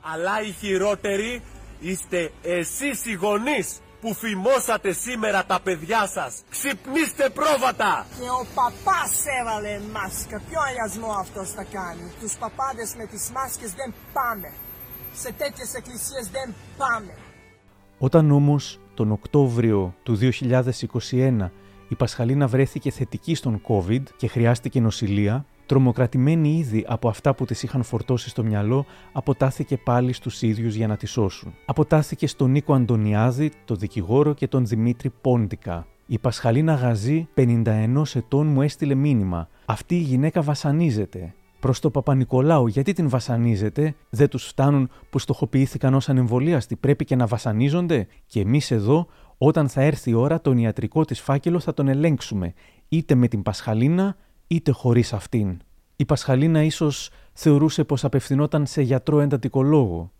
Αλλά 0.00 0.42
οι 0.42 0.50
χειρότεροι 0.50 1.42
είστε 1.80 2.30
εσείς 2.42 3.06
οι 3.06 3.12
γονείς 3.12 3.80
που 4.00 4.14
φημώσατε 4.14 4.92
σήμερα 4.92 5.44
τα 5.44 5.60
παιδιά 5.60 6.06
σας. 6.06 6.32
Ξυπνήστε 6.50 7.30
πρόβατα! 7.38 8.06
Και 8.18 8.28
ο 8.40 8.46
παπάς 8.54 9.12
έβαλε 9.40 9.80
μάσκα. 9.92 10.36
Ποιο 10.48 10.60
αγιασμό 10.68 11.10
αυτός 11.24 11.50
θα 11.50 11.64
κάνει; 11.76 12.12
Τους 12.20 12.32
παπάδες 12.42 12.94
με 12.98 13.06
τις 13.06 13.30
μάσκες 13.34 13.70
δεν 13.80 13.94
πάμε. 14.12 14.52
Σε 15.12 15.32
τέτοιες 15.32 15.74
εκκλησίες 15.74 16.28
δεν 16.36 16.54
πάμε. 16.76 17.12
Όταν 17.98 18.30
όμως 18.30 18.80
τον 18.94 19.12
Οκτώβριο 19.12 19.94
του 20.02 20.18
2021 20.20 21.50
η 21.88 21.94
Πασχαλίνα 21.94 22.46
βρέθηκε 22.46 22.90
θετική 22.90 23.34
στον 23.34 23.60
COVID 23.68 24.02
και 24.16 24.28
χρειάστηκε 24.28 24.80
νοσηλεία, 24.80 25.46
τρομοκρατημένη 25.68 26.56
ήδη 26.56 26.84
από 26.88 27.08
αυτά 27.08 27.34
που 27.34 27.44
τη 27.44 27.60
είχαν 27.62 27.82
φορτώσει 27.82 28.28
στο 28.28 28.44
μυαλό, 28.44 28.86
αποτάθηκε 29.12 29.76
πάλι 29.76 30.12
στους 30.12 30.42
ίδιους 30.42 30.74
για 30.74 30.86
να 30.86 30.96
τη 30.96 31.06
σώσουν. 31.06 31.54
Αποτάθηκε 31.64 32.26
στον 32.26 32.50
Νίκο 32.50 32.74
Αντωνιάδη, 32.74 33.50
τον 33.64 33.76
δικηγόρο 33.78 34.34
και 34.34 34.48
τον 34.48 34.66
Δημήτρη 34.66 35.10
Πόντικα. 35.20 35.86
Η 36.06 36.18
Πασχαλίνα 36.18 36.74
Γαζή, 36.74 37.28
51 37.34 38.02
ετών, 38.14 38.46
μου 38.46 38.62
έστειλε 38.62 38.94
μήνυμα. 38.94 39.48
Αυτή 39.64 39.94
η 39.94 40.00
γυναίκα 40.00 40.42
βασανίζεται. 40.42 41.34
Προς 41.60 41.80
το 41.80 41.90
Παπα-Νικολάου, 41.90 42.66
γιατί 42.66 42.92
την 42.92 43.08
βασανίζετε, 43.08 43.94
δεν 44.10 44.28
τους 44.28 44.46
φτάνουν 44.46 44.90
που 45.10 45.18
στοχοποιήθηκαν 45.18 45.94
ως 45.94 46.08
ανεμβολίαστοι, 46.08 46.76
πρέπει 46.76 47.04
και 47.04 47.16
να 47.16 47.26
βασανίζονται. 47.26 48.06
Και 48.26 48.40
εμείς 48.40 48.70
εδώ, 48.70 49.06
όταν 49.38 49.68
θα 49.68 49.80
έρθει 49.80 50.10
η 50.10 50.14
ώρα, 50.14 50.40
τον 50.40 50.58
ιατρικό 50.58 51.04
της 51.04 51.20
φάκελο 51.20 51.60
θα 51.60 51.74
τον 51.74 51.88
ελέγξουμε, 51.88 52.54
είτε 52.88 53.14
με 53.14 53.28
την 53.28 53.42
Πασχαλίνα, 53.42 54.16
είτε 54.48 54.70
χωρίς 54.70 55.12
αυτήν. 55.12 55.58
Η 55.96 56.04
Πασχαλίνα 56.04 56.62
ίσως 56.62 57.10
θεωρούσε 57.32 57.84
πως 57.84 58.04
απευθυνόταν 58.04 58.66
σε 58.66 58.82
γιατρό 58.82 59.20
εντατικολόγο, 59.20 60.12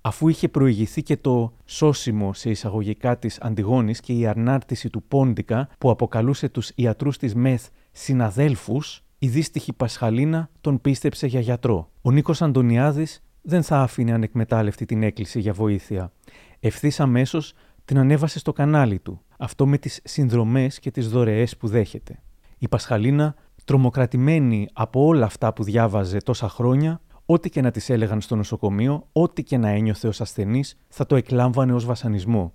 αφού 0.00 0.28
είχε 0.28 0.48
προηγηθεί 0.48 1.02
και 1.02 1.16
το 1.16 1.52
σώσιμο 1.64 2.32
σε 2.32 2.50
εισαγωγικά 2.50 3.18
της 3.18 3.40
Αντιγόνης 3.40 4.00
και 4.00 4.12
η 4.12 4.26
αρνάρτηση 4.26 4.90
του 4.90 5.02
Πόντικα 5.02 5.68
που 5.78 5.90
αποκαλούσε 5.90 6.48
τους 6.48 6.70
ιατρούς 6.74 7.18
της 7.18 7.34
ΜΕΘ 7.34 7.62
συναδέλφους, 7.92 9.04
η 9.18 9.28
δύστιχη 9.28 9.72
Πασχαλίνα 9.72 10.50
τον 10.60 10.80
πίστεψε 10.80 11.26
για 11.26 11.40
γιατρό. 11.40 11.90
Ο 12.02 12.10
Νίκος 12.10 12.42
Αντωνιάδης 12.42 13.22
δεν 13.42 13.62
θα 13.62 13.80
άφηνε 13.80 14.12
ανεκμετάλλευτη 14.12 14.84
την 14.84 15.02
έκκληση 15.02 15.40
για 15.40 15.52
βοήθεια. 15.52 16.12
Ευθύς 16.60 17.00
αμέσως 17.00 17.54
την 17.84 17.98
ανέβασε 17.98 18.38
στο 18.38 18.52
κανάλι 18.52 18.98
του, 18.98 19.20
αυτό 19.38 19.66
με 19.66 19.78
τις 19.78 20.00
συνδρομές 20.04 20.78
και 20.78 20.90
τις 20.90 21.08
δωρεές 21.08 21.56
που 21.56 21.68
δέχεται. 21.68 22.18
Η 22.58 22.68
Πασχαλίνα 22.68 23.34
τρομοκρατημένη 23.64 24.68
από 24.72 25.06
όλα 25.06 25.26
αυτά 25.26 25.52
που 25.52 25.64
διάβαζε 25.64 26.18
τόσα 26.18 26.48
χρόνια, 26.48 27.00
ό,τι 27.26 27.50
και 27.50 27.60
να 27.60 27.70
τη 27.70 27.92
έλεγαν 27.92 28.20
στο 28.20 28.36
νοσοκομείο, 28.36 29.06
ό,τι 29.12 29.42
και 29.42 29.58
να 29.58 29.68
ένιωθε 29.68 30.08
ως 30.08 30.20
ασθενής, 30.20 30.76
θα 30.88 31.06
το 31.06 31.16
εκλάμβανε 31.16 31.72
ως 31.72 31.84
βασανισμό. 31.84 32.52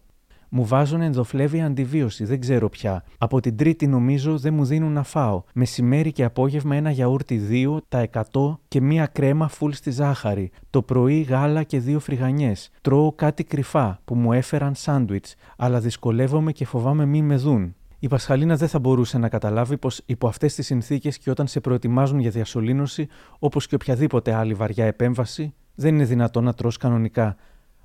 Μου 0.51 0.65
βάζουν 0.65 1.01
ενδοφλέβια 1.01 1.65
αντιβίωση, 1.65 2.25
δεν 2.25 2.39
ξέρω 2.39 2.69
πια. 2.69 3.03
Από 3.17 3.39
την 3.39 3.57
Τρίτη 3.57 3.87
νομίζω 3.87 4.37
δεν 4.37 4.53
μου 4.53 4.65
δίνουν 4.65 4.91
να 4.91 5.03
φάω. 5.03 5.43
Μεσημέρι 5.53 6.11
και 6.11 6.23
απόγευμα 6.23 6.75
ένα 6.75 6.91
γιαούρτι 6.91 7.37
δύο, 7.37 7.81
τα 7.87 8.07
100 8.31 8.57
και 8.67 8.81
μία 8.81 9.05
κρέμα 9.05 9.47
φουλ 9.47 9.71
στη 9.71 9.91
ζάχαρη. 9.91 10.51
Το 10.69 10.81
πρωί 10.81 11.21
γάλα 11.21 11.63
και 11.63 11.79
δύο 11.79 11.99
φρυγανιές. 11.99 12.71
Τρώω 12.81 13.11
κάτι 13.11 13.43
κρυφά 13.43 13.99
που 14.05 14.15
μου 14.15 14.33
έφεραν 14.33 14.75
σάντουιτς, 14.75 15.35
αλλά 15.57 15.79
δυσκολεύομαι 15.79 16.51
και 16.51 16.65
φοβάμαι 16.65 17.05
μη 17.05 17.21
με 17.21 17.35
δουν. 17.35 17.75
Η 17.99 18.07
Πασχαλίνα 18.07 18.55
δεν 18.55 18.67
θα 18.67 18.79
μπορούσε 18.79 19.17
να 19.17 19.29
καταλάβει 19.29 19.77
πως 19.77 20.01
υπό 20.05 20.27
αυτές 20.27 20.55
τις 20.55 20.65
συνθήκες 20.65 21.17
και 21.17 21.29
όταν 21.29 21.47
σε 21.47 21.59
προετοιμάζουν 21.59 22.19
για 22.19 22.29
διασωλήνωση, 22.29 23.07
όπως 23.39 23.67
και 23.67 23.75
οποιαδήποτε 23.75 24.33
άλλη 24.33 24.53
βαριά 24.53 24.85
επέμβαση, 24.85 25.53
δεν 25.75 25.95
είναι 25.95 26.03
δυνατόν 26.05 26.43
να 26.43 26.53
τρως 26.53 26.77
κανονικά. 26.77 27.35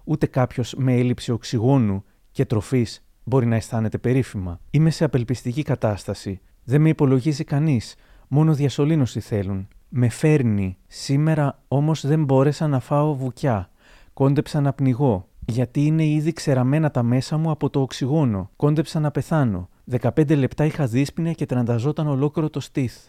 Ούτε 0.04 0.26
κάποιος 0.26 0.74
με 0.74 0.94
έλλειψη 0.94 1.32
οξυγόνου 1.32 2.04
και 2.30 2.44
τροφής 2.44 3.04
μπορεί 3.24 3.46
να 3.46 3.56
αισθάνεται 3.56 3.98
περίφημα. 3.98 4.60
Είμαι 4.70 4.90
σε 4.90 5.04
απελπιστική 5.04 5.62
κατάσταση. 5.62 6.40
Δεν 6.64 6.80
με 6.80 6.88
υπολογίζει 6.88 7.44
κανείς. 7.44 7.94
Μόνο 8.28 8.54
διασωλήνωση 8.54 9.20
θέλουν. 9.20 9.68
Με 9.88 10.08
φέρνει. 10.08 10.76
Σήμερα 10.86 11.62
όμως 11.68 12.06
δεν 12.06 12.24
μπόρεσα 12.24 12.68
να 12.68 12.80
φάω 12.80 13.14
βουκιά. 13.14 13.70
Κόντεψα 14.12 14.60
να 14.60 14.72
πνιγώ. 14.72 15.28
Γιατί 15.46 15.84
είναι 15.84 16.04
ήδη 16.06 16.32
ξεραμένα 16.32 16.90
τα 16.90 17.02
μέσα 17.02 17.36
μου 17.36 17.50
από 17.50 17.70
το 17.70 17.80
οξυγόνο. 17.80 18.50
Κόντεψα 18.56 19.00
να 19.00 19.10
πεθάνω. 19.10 19.68
15 19.90 20.36
λεπτά 20.36 20.64
είχα 20.64 20.86
δύσπνοια 20.86 21.32
και 21.32 21.46
τρανταζόταν 21.46 22.06
ολόκληρο 22.06 22.50
το 22.50 22.60
στήθ. 22.60 23.06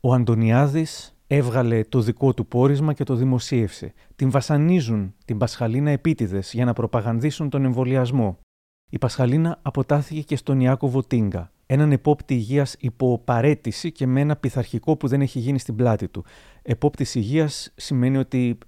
Ο 0.00 0.14
Αντωνιάδης 0.14 1.16
έβγαλε 1.26 1.84
το 1.84 2.00
δικό 2.00 2.34
του 2.34 2.46
πόρισμα 2.46 2.92
και 2.92 3.04
το 3.04 3.14
δημοσίευσε. 3.14 3.92
Την 4.16 4.30
βασανίζουν 4.30 5.14
την 5.24 5.38
Πασχαλίνα 5.38 5.90
επίτηδες 5.90 6.52
για 6.52 6.64
να 6.64 6.72
προπαγανδίσουν 6.72 7.50
τον 7.50 7.64
εμβολιασμό. 7.64 8.38
Η 8.90 8.98
Πασχαλίνα 8.98 9.58
αποτάθηκε 9.62 10.20
και 10.22 10.36
στον 10.36 10.60
Ιάκωβο 10.60 11.02
Τίνγκα, 11.02 11.52
έναν 11.66 11.92
επόπτη 11.92 12.34
υγείας 12.34 12.76
υπό 12.78 13.18
παρέτηση 13.24 13.92
και 13.92 14.06
με 14.06 14.20
ένα 14.20 14.36
πειθαρχικό 14.36 14.96
που 14.96 15.08
δεν 15.08 15.20
έχει 15.20 15.38
γίνει 15.38 15.58
στην 15.58 15.76
πλάτη 15.76 16.08
του. 16.08 16.24
Επόπτης 16.62 17.14
υγείας 17.14 17.72
σημαίνει 17.76 18.16
ότι 18.16 18.58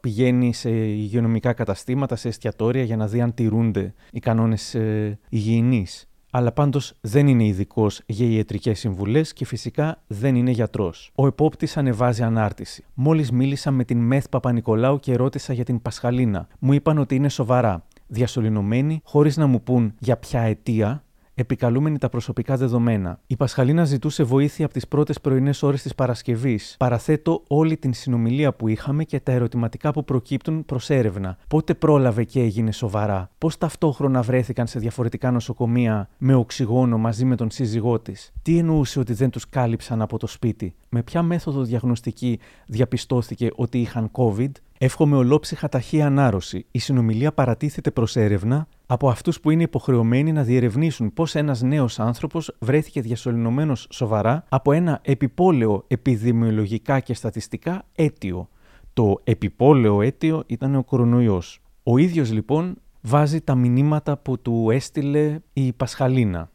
πηγαίνει 0.00 0.54
σε 0.54 0.70
υγειονομικά 0.70 1.52
καταστήματα, 1.52 2.16
σε 2.16 2.28
εστιατόρια 2.28 2.82
για 2.82 2.96
να 2.96 3.06
δει 3.06 3.20
αν 3.20 3.34
τηρούνται 3.34 3.94
οι 4.10 4.18
κανόνες 4.18 4.74
ε, 4.74 5.18
υγιεινής 5.28 6.06
αλλά 6.34 6.52
πάντως 6.52 6.94
δεν 7.00 7.26
είναι 7.28 7.44
ειδικός 7.44 8.02
για 8.06 8.26
ιατρικές 8.26 8.78
συμβουλές 8.78 9.32
και 9.32 9.44
φυσικά 9.44 10.02
δεν 10.06 10.34
είναι 10.34 10.50
γιατρός. 10.50 11.10
Ο 11.14 11.26
επόπτης 11.26 11.76
ανεβάζει 11.76 12.22
ανάρτηση. 12.22 12.84
Μόλις 12.94 13.30
μίλησα 13.30 13.70
με 13.70 13.84
την 13.84 13.98
Μεθ 13.98 14.28
Παπα-Νικολάου 14.28 15.00
και 15.00 15.16
ρώτησα 15.16 15.52
για 15.52 15.64
την 15.64 15.82
Πασχαλίνα. 15.82 16.48
Μου 16.58 16.72
είπαν 16.72 16.98
ότι 16.98 17.14
είναι 17.14 17.28
σοβαρά. 17.28 17.84
Διασωληνωμένη, 18.06 19.00
χωρίς 19.04 19.36
να 19.36 19.46
μου 19.46 19.62
πούν 19.62 19.94
για 19.98 20.16
ποια 20.16 20.40
αιτία, 20.40 21.04
επικαλούμενη 21.34 21.98
τα 21.98 22.08
προσωπικά 22.08 22.56
δεδομένα. 22.56 23.20
Η 23.26 23.36
Πασχαλίνα 23.36 23.84
ζητούσε 23.84 24.22
βοήθεια 24.22 24.64
από 24.64 24.74
τις 24.74 24.88
πρώτες 24.88 25.20
πρωινές 25.20 25.62
ώρες 25.62 25.82
της 25.82 25.94
Παρασκευής. 25.94 26.74
Παραθέτω 26.78 27.42
όλη 27.46 27.76
την 27.76 27.92
συνομιλία 27.94 28.52
που 28.52 28.68
είχαμε 28.68 29.04
και 29.04 29.20
τα 29.20 29.32
ερωτηματικά 29.32 29.92
που 29.92 30.04
προκύπτουν 30.04 30.64
προς 30.64 30.90
έρευνα. 30.90 31.36
Πότε 31.48 31.74
πρόλαβε 31.74 32.24
και 32.24 32.40
έγινε 32.40 32.72
σοβαρά. 32.72 33.30
Πώς 33.38 33.58
ταυτόχρονα 33.58 34.22
βρέθηκαν 34.22 34.66
σε 34.66 34.78
διαφορετικά 34.78 35.30
νοσοκομεία 35.30 36.08
με 36.18 36.34
οξυγόνο 36.34 36.98
μαζί 36.98 37.24
με 37.24 37.36
τον 37.36 37.50
σύζυγό 37.50 38.00
της. 38.00 38.32
Τι 38.42 38.58
εννοούσε 38.58 38.98
ότι 38.98 39.12
δεν 39.12 39.30
τους 39.30 39.48
κάλυψαν 39.48 40.02
από 40.02 40.18
το 40.18 40.26
σπίτι. 40.26 40.74
Με 40.88 41.02
ποια 41.02 41.22
μέθοδο 41.22 41.62
διαγνωστική 41.62 42.38
διαπιστώθηκε 42.66 43.50
ότι 43.54 43.80
είχαν 43.80 44.10
COVID; 44.12 44.50
Εύχομαι 44.84 45.16
ολόψυχα 45.16 45.68
ταχεία 45.68 46.06
ανάρρωση. 46.06 46.66
Η 46.70 46.78
συνομιλία 46.78 47.32
παρατίθεται 47.32 47.90
προς 47.90 48.16
έρευνα 48.16 48.68
από 48.86 49.08
αυτούς 49.08 49.40
που 49.40 49.50
είναι 49.50 49.62
υποχρεωμένοι 49.62 50.32
να 50.32 50.42
διερευνήσουν 50.42 51.12
πώς 51.12 51.34
ένας 51.34 51.62
νέος 51.62 51.98
άνθρωπος 51.98 52.56
βρέθηκε 52.58 53.00
διασωληνωμένος 53.00 53.86
σοβαρά 53.90 54.44
από 54.48 54.72
ένα 54.72 55.00
επιπόλαιο 55.02 55.84
επιδημιολογικά 55.86 57.00
και 57.00 57.14
στατιστικά 57.14 57.84
αίτιο. 57.94 58.48
Το 58.92 59.20
επιπόλαιο 59.24 60.02
αίτιο 60.02 60.42
ήταν 60.46 60.74
ο 60.74 60.84
κορονοϊός. 60.84 61.62
Ο 61.82 61.98
ίδιος 61.98 62.32
λοιπόν 62.32 62.76
βάζει 63.00 63.40
τα 63.40 63.54
μηνύματα 63.54 64.16
που 64.16 64.38
του 64.38 64.70
έστειλε 64.70 65.38
η 65.52 65.72
Πασχαλίνα. 65.72 66.50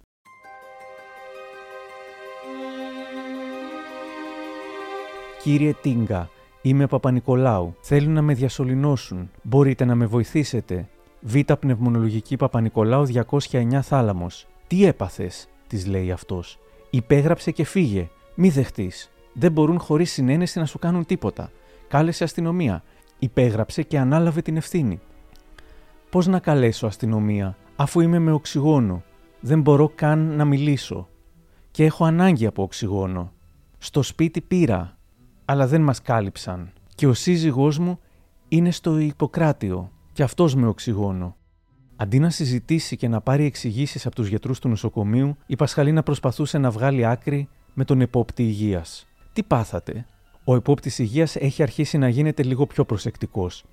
Κύριε 5.44 5.74
Τίγκα, 5.82 6.30
Είμαι 6.62 6.88
Παπα-Νικολάου. 6.88 7.76
Θέλουν 7.82 8.14
να 8.14 8.22
με 8.22 8.34
διασωληνώσουν. 8.34 9.30
Μπορείτε 9.42 9.86
να 9.86 9.96
με 9.96 10.06
βοηθήσετε. 10.06 10.88
Β' 11.22 11.54
πνευμονολογική 11.60 12.38
Παπα-Νικολάου 12.38 13.06
209 13.52 13.82
θάλαμος. 13.82 14.48
Τι 14.68 14.86
έπαθες, 14.86 15.48
της 15.68 15.86
λέει 15.86 16.12
αυτός. 16.12 16.60
Υπέγραψε 16.90 17.52
και 17.52 17.64
φύγε. 17.64 18.10
Μη 18.36 18.50
δεχτείς. 18.50 19.12
Δεν 19.34 19.52
μπορούν 19.52 19.80
χωρίς 19.80 20.12
συνένεση 20.12 20.60
να 20.60 20.66
σου 20.66 20.80
κάνουν 20.80 21.06
τίποτα. 21.06 21.52
Κάλεσε 21.88 22.24
αστυνομία. 22.24 22.84
Υπέγραψε 23.20 23.82
και 23.82 24.00
ανάλαβε 24.00 24.42
την 24.42 24.58
ευθύνη. 24.58 25.00
Πώς 26.10 26.28
να 26.28 26.40
καλέσω 26.40 26.88
αστυνομία, 26.88 27.58
αφού 27.76 28.00
είμαι 28.00 28.20
με 28.20 28.32
οξυγόνο; 28.32 29.04
Δεν 29.40 29.62
μπορώ 29.62 29.92
καν 29.96 30.36
να 30.36 30.46
μιλήσω. 30.46 31.08
Και 31.72 31.86
έχω 31.86 32.06
ανάγκη 32.06 32.46
από 32.46 32.64
οξυγόνο. 32.64 33.32
Στο 33.78 34.02
σπίτι 34.02 34.42
πήρα, 34.42 34.97
αλλά 35.50 35.68
δεν 35.68 35.82
μας 35.82 36.02
κάλυψαν. 36.02 36.72
Και 36.96 37.08
ο 37.08 37.14
σύζυγός 37.14 37.78
μου 37.78 38.00
είναι 38.48 38.72
στο 38.72 38.98
Ιπποκράτιο 38.98 39.92
και 40.14 40.24
αυτός 40.24 40.56
με 40.56 40.68
οξυγόνο. 40.68 41.36
Αντί 41.96 42.20
να 42.20 42.30
συζητήσει 42.30 42.98
και 42.98 43.08
να 43.08 43.22
πάρει 43.22 43.46
εξηγήσεις 43.46 44.06
από 44.06 44.16
τους 44.16 44.28
γιατρούς 44.28 44.60
του 44.60 44.70
νοσοκομείου, 44.70 45.38
η 45.46 45.56
Πασχαλίνα 45.56 46.04
προσπαθούσε 46.04 46.58
να 46.58 46.72
βγάλει 46.72 47.06
άκρη 47.06 47.50
με 47.74 47.84
τον 47.84 48.02
επόπτη 48.02 48.44
υγείας. 48.44 49.08
Τι 49.34 49.44
πάθατε, 49.44 50.06
ο 50.44 50.56
επόπτης 50.56 51.00
υγείας 51.00 51.36
έχει 51.36 51.64
αρχίσει 51.64 51.98
να 51.98 52.10
γίνεται 52.10 52.44
λίγο 52.44 52.66
πιο 52.66 52.86
προσεκτικός. 52.86 53.64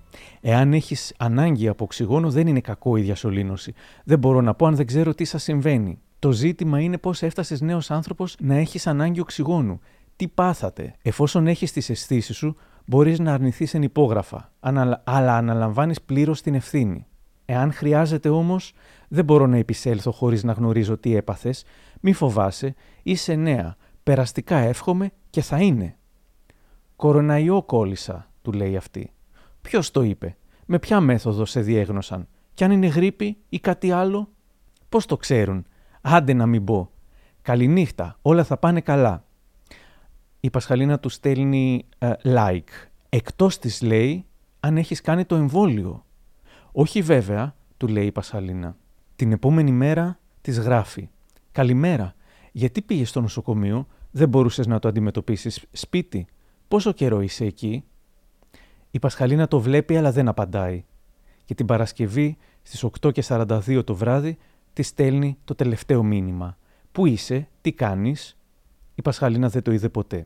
Εάν 0.40 0.72
έχεις 0.72 1.14
ανάγκη 1.18 1.68
από 1.68 1.84
οξυγόνο, 1.84 2.30
δεν 2.30 2.46
είναι 2.46 2.60
κακό 2.60 2.96
η 2.96 3.00
διασωλήνωση. 3.00 3.74
Δεν 4.04 4.18
μπορώ 4.18 4.40
να 4.40 4.54
πω 4.54 4.66
αν 4.66 4.74
δεν 4.76 4.86
ξέρω 4.86 5.14
τι 5.14 5.24
σας 5.24 5.42
συμβαίνει. 5.42 5.98
Το 6.18 6.32
ζήτημα 6.32 6.80
είναι 6.80 6.98
πώς 6.98 7.22
έφτασες 7.22 7.60
νέος 7.60 7.90
άνθρωπος 7.90 8.36
να 8.40 8.54
έχεις 8.54 8.86
ανάγκη 8.86 9.20
οξυγόνου. 9.20 9.80
Τι 10.16 10.28
πάθατε. 10.28 10.94
Εφόσον 11.02 11.46
έχεις 11.46 11.72
τις 11.72 11.90
αισθήσεις 11.90 12.36
σου, 12.36 12.56
μπορείς 12.86 13.18
να 13.18 13.32
αρνηθείς 13.32 13.74
εν 13.74 13.82
υπόγραφα, 13.82 14.52
αλλά 15.04 15.36
αναλαμβάνεις 15.36 16.02
πλήρως 16.02 16.42
την 16.42 16.54
ευθύνη. 16.54 17.06
Εάν 17.44 17.72
χρειάζεται 17.72 18.28
όμως, 18.28 18.72
δεν 19.08 19.24
μπορώ 19.24 19.46
να 19.46 19.56
επισέλθω 19.56 20.10
χωρίς 20.10 20.44
να 20.44 20.52
γνωρίζω 20.52 20.98
τι 20.98 21.16
έπαθες. 21.16 21.64
Μη 22.00 22.12
φοβάσαι, 22.12 22.74
είσαι 23.02 23.34
νέα. 23.34 23.76
Περαστικά 24.02 24.56
εύχομαι 24.56 25.10
και 25.30 25.42
θα 25.42 25.60
είναι. 25.60 25.96
Κοροναϊό 26.96 27.62
κόλλησα, 27.62 28.30
του 28.42 28.52
λέει 28.52 28.76
αυτή. 28.76 29.12
Ποιος 29.60 29.90
το 29.90 30.02
είπε, 30.02 30.36
με 30.66 30.78
ποια 30.78 31.00
μέθοδο 31.00 31.44
σε 31.44 31.60
διέγνωσαν, 31.60 32.28
κι 32.54 32.64
αν 32.64 32.70
είναι 32.70 32.86
γρήπη 32.86 33.36
ή 33.48 33.58
κάτι 33.58 33.90
άλλο; 33.90 34.28
Πώς 34.88 35.06
το 35.06 35.16
ξέρουν, 35.16 35.66
άντε 36.00 36.32
να 36.32 36.46
μην 36.46 36.64
πω. 36.64 36.90
Καληνύχτα, 37.42 38.18
όλα 38.22 38.44
θα 38.44 38.56
πάνε 38.56 38.80
καλά. 38.80 39.24
Η 40.44 40.50
Πασχαλίνα 40.50 40.98
του 40.98 41.08
στέλνει 41.08 41.84
uh, 41.98 42.12
like. 42.22 42.88
Εκτός 43.08 43.58
της 43.58 43.82
λέει 43.82 44.26
αν 44.60 44.76
έχεις 44.76 45.00
κάνει 45.00 45.24
το 45.24 45.34
εμβόλιο. 45.34 46.04
Όχι 46.72 47.02
βέβαια, 47.02 47.54
του 47.76 47.88
λέει 47.88 48.06
η 48.06 48.12
Πασχαλίνα. 48.12 48.76
Την 49.16 49.32
επόμενη 49.32 49.70
μέρα 49.70 50.18
της 50.40 50.58
γράφει. 50.58 51.08
Καλημέρα, 51.52 52.14
γιατί 52.52 52.82
πήγες 52.82 53.08
στο 53.08 53.20
νοσοκομείο, 53.20 53.86
δεν 54.10 54.28
μπορούσες 54.28 54.66
να 54.66 54.78
το 54.78 54.88
αντιμετωπίσεις 54.88 55.64
σπίτι; 55.72 56.26
Πόσο 56.68 56.92
καιρό 56.92 57.20
είσαι 57.20 57.44
εκεί; 57.44 57.84
Η 58.90 58.98
Πασχαλίνα 58.98 59.48
το 59.48 59.60
βλέπει 59.60 59.96
αλλά 59.96 60.12
δεν 60.12 60.28
απαντάει. 60.28 60.84
Και 61.44 61.54
την 61.54 61.66
Παρασκευή 61.66 62.36
στις 62.62 62.84
8.42 63.00 63.84
το 63.84 63.94
βράδυ 63.94 64.38
τη 64.72 64.82
στέλνει 64.82 65.38
το 65.44 65.54
τελευταίο 65.54 66.02
μήνυμα. 66.02 66.58
Πού 66.92 67.06
είσαι, 67.06 67.48
τι 67.60 67.72
κάνεις; 67.72 68.38
Η 68.94 69.02
Πασχαλίνα 69.02 69.48
δεν 69.48 69.62
το 69.62 69.72
είδε 69.72 69.88
ποτέ. 69.88 70.24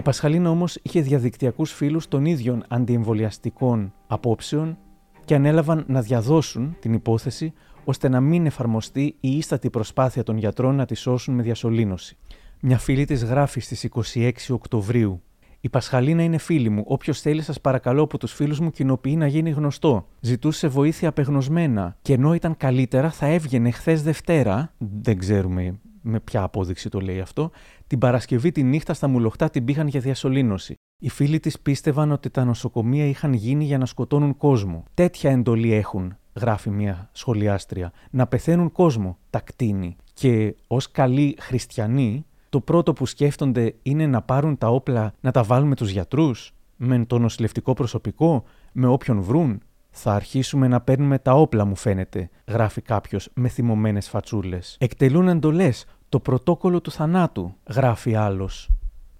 Η 0.00 0.02
Πασχαλίνα 0.02 0.50
όμως 0.50 0.78
είχε 0.82 1.00
διαδικτυακούς 1.00 1.72
φίλους 1.72 2.08
των 2.08 2.24
ίδιων 2.24 2.64
αντιεμβολιαστικών 2.68 3.92
απόψεων 4.06 4.78
και 5.24 5.34
ανέλαβαν 5.34 5.84
να 5.88 6.00
διαδώσουν 6.00 6.76
την 6.80 6.92
υπόθεση 6.92 7.52
ώστε 7.84 8.08
να 8.08 8.20
μην 8.20 8.46
εφαρμοστεί 8.46 9.16
η 9.20 9.36
ίστατη 9.36 9.70
προσπάθεια 9.70 10.22
των 10.22 10.36
γιατρών 10.36 10.74
να 10.74 10.84
τη 10.84 10.94
σώσουν 10.94 11.34
με 11.34 11.42
διασωλήνωση. 11.42 12.16
Μια 12.60 12.78
φίλη 12.78 13.04
της 13.04 13.24
γράφει 13.24 13.60
στις 13.60 13.88
26 14.14 14.30
Οκτωβρίου. 14.48 15.22
Η 15.60 15.68
Πασχαλίνα 15.68 16.22
είναι 16.22 16.38
φίλη 16.38 16.68
μου. 16.68 16.82
Όποιος 16.86 17.20
θέλει, 17.20 17.42
σας 17.42 17.60
παρακαλώ 17.60 18.02
από 18.02 18.18
τους 18.18 18.32
φίλους 18.32 18.60
μου 18.60 18.70
κοινοποιεί 18.70 19.14
να 19.18 19.26
γίνει 19.26 19.50
γνωστό. 19.50 20.06
Ζητούσε 20.20 20.68
βοήθεια 20.68 21.08
απεγνωσμένα. 21.08 21.96
Και 22.02 22.12
ενώ 22.12 22.34
ήταν 22.34 22.56
καλύτερα, 22.56 23.10
θα 23.10 23.26
έβγαινε 23.26 23.70
χθες 23.70 24.02
Δευτέρα. 24.02 24.74
Δεν 24.78 25.18
ξέρουμε 25.18 25.80
με 26.00 26.20
ποια 26.20 26.42
απόδειξη 26.42 26.88
το 26.88 27.00
λέει 27.00 27.20
αυτό. 27.20 27.50
Την 27.86 27.98
Παρασκευή 27.98 28.52
τη 28.52 28.62
νύχτα 28.62 28.94
στα 28.94 29.08
μουλοχτά 29.08 29.50
την 29.50 29.64
πήγαν 29.64 29.86
για 29.86 30.00
διασωλήνωση. 30.00 30.74
Οι 31.02 31.08
φίλοι 31.08 31.40
της 31.40 31.60
πίστευαν 31.60 32.12
ότι 32.12 32.30
τα 32.30 32.44
νοσοκομεία 32.44 33.06
είχαν 33.06 33.32
γίνει 33.32 33.64
για 33.64 33.78
να 33.78 33.86
σκοτώνουν 33.86 34.36
κόσμο. 34.36 34.84
Τέτοια 34.94 35.30
εντολή 35.30 35.72
έχουν, 35.72 36.16
γράφει 36.34 36.70
μια 36.70 37.08
σχολιάστρια, 37.12 37.92
να 38.10 38.26
πεθαίνουν 38.26 38.72
κόσμο, 38.72 39.18
τα 39.30 39.40
κτίνη. 39.40 39.96
Και 40.12 40.56
ως 40.66 40.90
καλοί 40.90 41.36
χριστιανοί, 41.40 42.24
το 42.48 42.60
πρώτο 42.60 42.92
που 42.92 43.06
σκέφτονται 43.06 43.74
είναι 43.82 44.06
να 44.06 44.22
πάρουν 44.22 44.58
τα 44.58 44.68
όπλα 44.68 45.12
να 45.20 45.30
τα 45.30 45.42
βάλουν 45.42 45.68
με 45.68 45.74
τους 45.74 45.90
γιατρούς, 45.90 46.54
με 46.76 47.04
το 47.04 47.18
νοσηλευτικό 47.18 47.74
προσωπικό, 47.74 48.44
με 48.72 48.86
όποιον 48.86 49.20
βρουν. 49.22 49.60
Θα 49.90 50.12
αρχίσουμε 50.14 50.68
να 50.68 50.80
παίρνουμε 50.80 51.18
τα 51.18 51.32
όπλα, 51.32 51.64
μου 51.64 51.76
φαίνεται, 51.76 52.30
γράφει 52.46 52.80
κάποιος 52.80 53.28
με 53.34 53.48
θυμωμένες 53.48 54.08
φατσούλες. 54.08 54.76
Εκτελούν 54.80 55.28
εντολές. 55.28 55.84
Το 56.08 56.20
πρωτόκολλο 56.20 56.80
του 56.80 56.90
θανάτου, 56.90 57.54
γράφει 57.68 58.14
άλλος. 58.14 58.68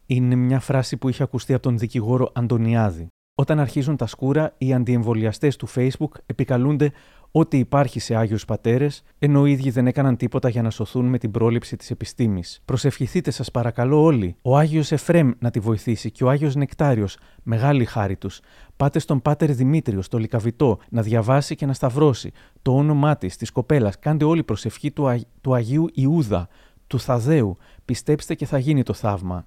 Είναι 0.07 0.35
μια 0.35 0.61
φράση 0.61 0.97
που 0.97 1.09
είχε 1.09 1.23
ακουστεί 1.23 1.53
από 1.55 1.63
τον 1.63 1.79
δικηγόρο 1.79 2.31
Αντωνιάδη. 2.35 3.07
Όταν 3.35 3.59
αρχίζουν 3.59 3.97
τα 3.97 4.07
σκούρα, 4.07 4.55
οι 4.59 4.73
αντιεμβολιαστές 4.73 5.57
του 5.57 5.69
Facebook 5.75 6.11
επικαλούνται 6.27 6.93
ό,τι 7.33 7.59
υπάρχει 7.59 8.01
σε 8.01 8.15
Άγιους 8.15 8.45
Πατέρες, 8.45 9.03
ενώ 9.19 9.47
οι 9.47 9.51
ίδιοι 9.51 9.71
δεν 9.71 9.87
έκαναν 9.87 10.17
τίποτα 10.17 10.49
για 10.49 10.63
να 10.63 10.71
σωθούν 10.71 11.07
με 11.07 11.19
την 11.19 11.31
πρόληψη 11.31 11.77
της 11.77 11.91
επιστήμης. 11.91 12.61
Προσευχηθείτε, 12.65 13.31
σας 13.31 13.51
παρακαλώ 13.51 14.03
όλοι. 14.03 14.37
Ο 14.43 14.57
Άγιος 14.57 14.93
Εφρέμ 14.93 15.31
να 15.39 15.51
τη 15.51 15.61
βοηθήσει 15.61 16.11
και 16.11 16.25
ο 16.25 16.29
Άγιος 16.29 16.55
Νεκτάριος, 16.55 17.19
μεγάλη 17.43 17.85
χάρη 17.85 18.17
τους. 18.17 18.41
Πάτε 18.77 18.99
στον 18.99 19.23
Πάτερ 19.23 19.53
Δημήτριο, 19.53 20.03
στο 20.03 20.19
Λικαβιτό, 20.19 20.79
να 20.89 21.03
διαβάσει 21.03 21.55
και 21.55 21.67
να 21.67 21.73
σταυρώσει 21.73 22.33
το 22.63 22.77
όνομά 22.77 23.17
της, 23.17 23.37
της 23.37 23.51
κοπέλας. 23.51 23.99
Κάντε 23.99 24.25
όλη 24.25 24.45
προσευχή 24.45 24.91
του, 24.91 25.21
του 25.41 25.55
Αγίου 25.55 25.87
Ιούδα, 25.93 26.49
του 26.87 27.01
Θαδέου. 27.01 27.57
Πιστέψτε 27.85 28.35
και 28.35 28.47
θα 28.47 28.59
γίνει 28.59 28.83
το 28.83 28.93
θαύμα. 28.93 29.47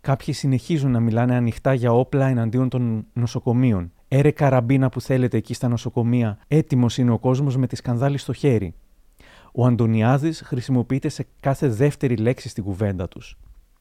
Κάποιοι 0.00 0.34
συνεχίζουν 0.34 0.90
να 0.90 1.00
μιλάνε 1.00 1.34
ανοιχτά 1.34 1.74
για 1.74 1.92
όπλα 1.92 2.26
εναντίον 2.26 2.68
των 2.68 3.06
νοσοκομείων. 3.12 3.92
Έρε 4.12 4.30
καραμπίνα 4.30 4.88
που 4.88 5.00
θέλετε 5.00 5.36
εκεί 5.36 5.54
στα 5.54 5.68
νοσοκομεία, 5.68 6.38
έτοιμος 6.48 6.98
είναι 6.98 7.10
ο 7.10 7.18
κόσμος 7.18 7.56
με 7.56 7.66
τη 7.66 7.76
σκανδάλη 7.76 8.18
στο 8.18 8.32
χέρι. 8.32 8.74
Ο 9.52 9.66
Αντωνιάδης 9.66 10.42
χρησιμοποιείται 10.44 11.08
σε 11.08 11.26
κάθε 11.40 11.68
δεύτερη 11.68 12.16
λέξη 12.16 12.48
στην 12.48 12.64
κουβέντα 12.64 13.08
τους. 13.08 13.38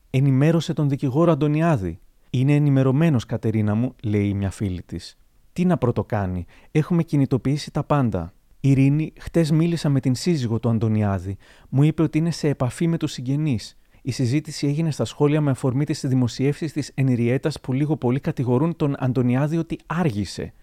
Ενημέρωσε 0.10 0.74
τον 0.74 0.90
δικηγόρο 0.90 1.32
Αντωνιάδη. 1.32 2.00
Είναι 2.30 2.56
ενημερωμένος, 2.56 3.26
Κατερίνα 3.26 3.76
μου, 3.76 3.96
λέει 4.04 4.34
μια 4.34 4.52
φίλη 4.52 4.82
της. 4.82 5.18
Τι 5.54 5.66
να 5.66 5.78
πρωτοκάνει, 5.78 6.46
έχουμε 6.72 7.04
κινητοποιήσει 7.04 7.72
τα 7.72 7.84
πάντα. 7.84 8.34
Ειρήνη, 8.60 9.14
χτες 9.20 9.52
μίλησα 9.52 9.90
με 9.90 10.00
την 10.00 10.16
σύζυγο 10.16 10.60
του 10.60 10.70
Αντωνιάδη. 10.70 11.38
Μου 11.70 11.84
είπε 11.84 12.02
ότι 12.02 12.18
είναι 12.18 12.32
σε 12.32 12.48
επαφή 12.48 12.88
με 12.88 12.98
τους 12.98 13.12
συγγενείς. 13.12 13.78
Η 14.02 14.12
συζήτηση 14.12 14.68
έγινε 14.68 14.92
στα 14.92 15.06
σχόλια 15.06 15.42
με 15.42 15.52
αφορμή 15.52 15.86
τις 15.86 16.08
δημοσιεύσεις 16.08 16.66
της 16.66 16.92
Εριέτας 16.94 17.60
που 17.60 17.74
λίγο 17.74 17.98
πολύ 17.98 18.20
κατηγορούν 18.20 18.76
τον 18.76 18.96
Αντωνιάδη 18.98 19.58
ότι 19.58 19.80
άργησε. 19.86 20.54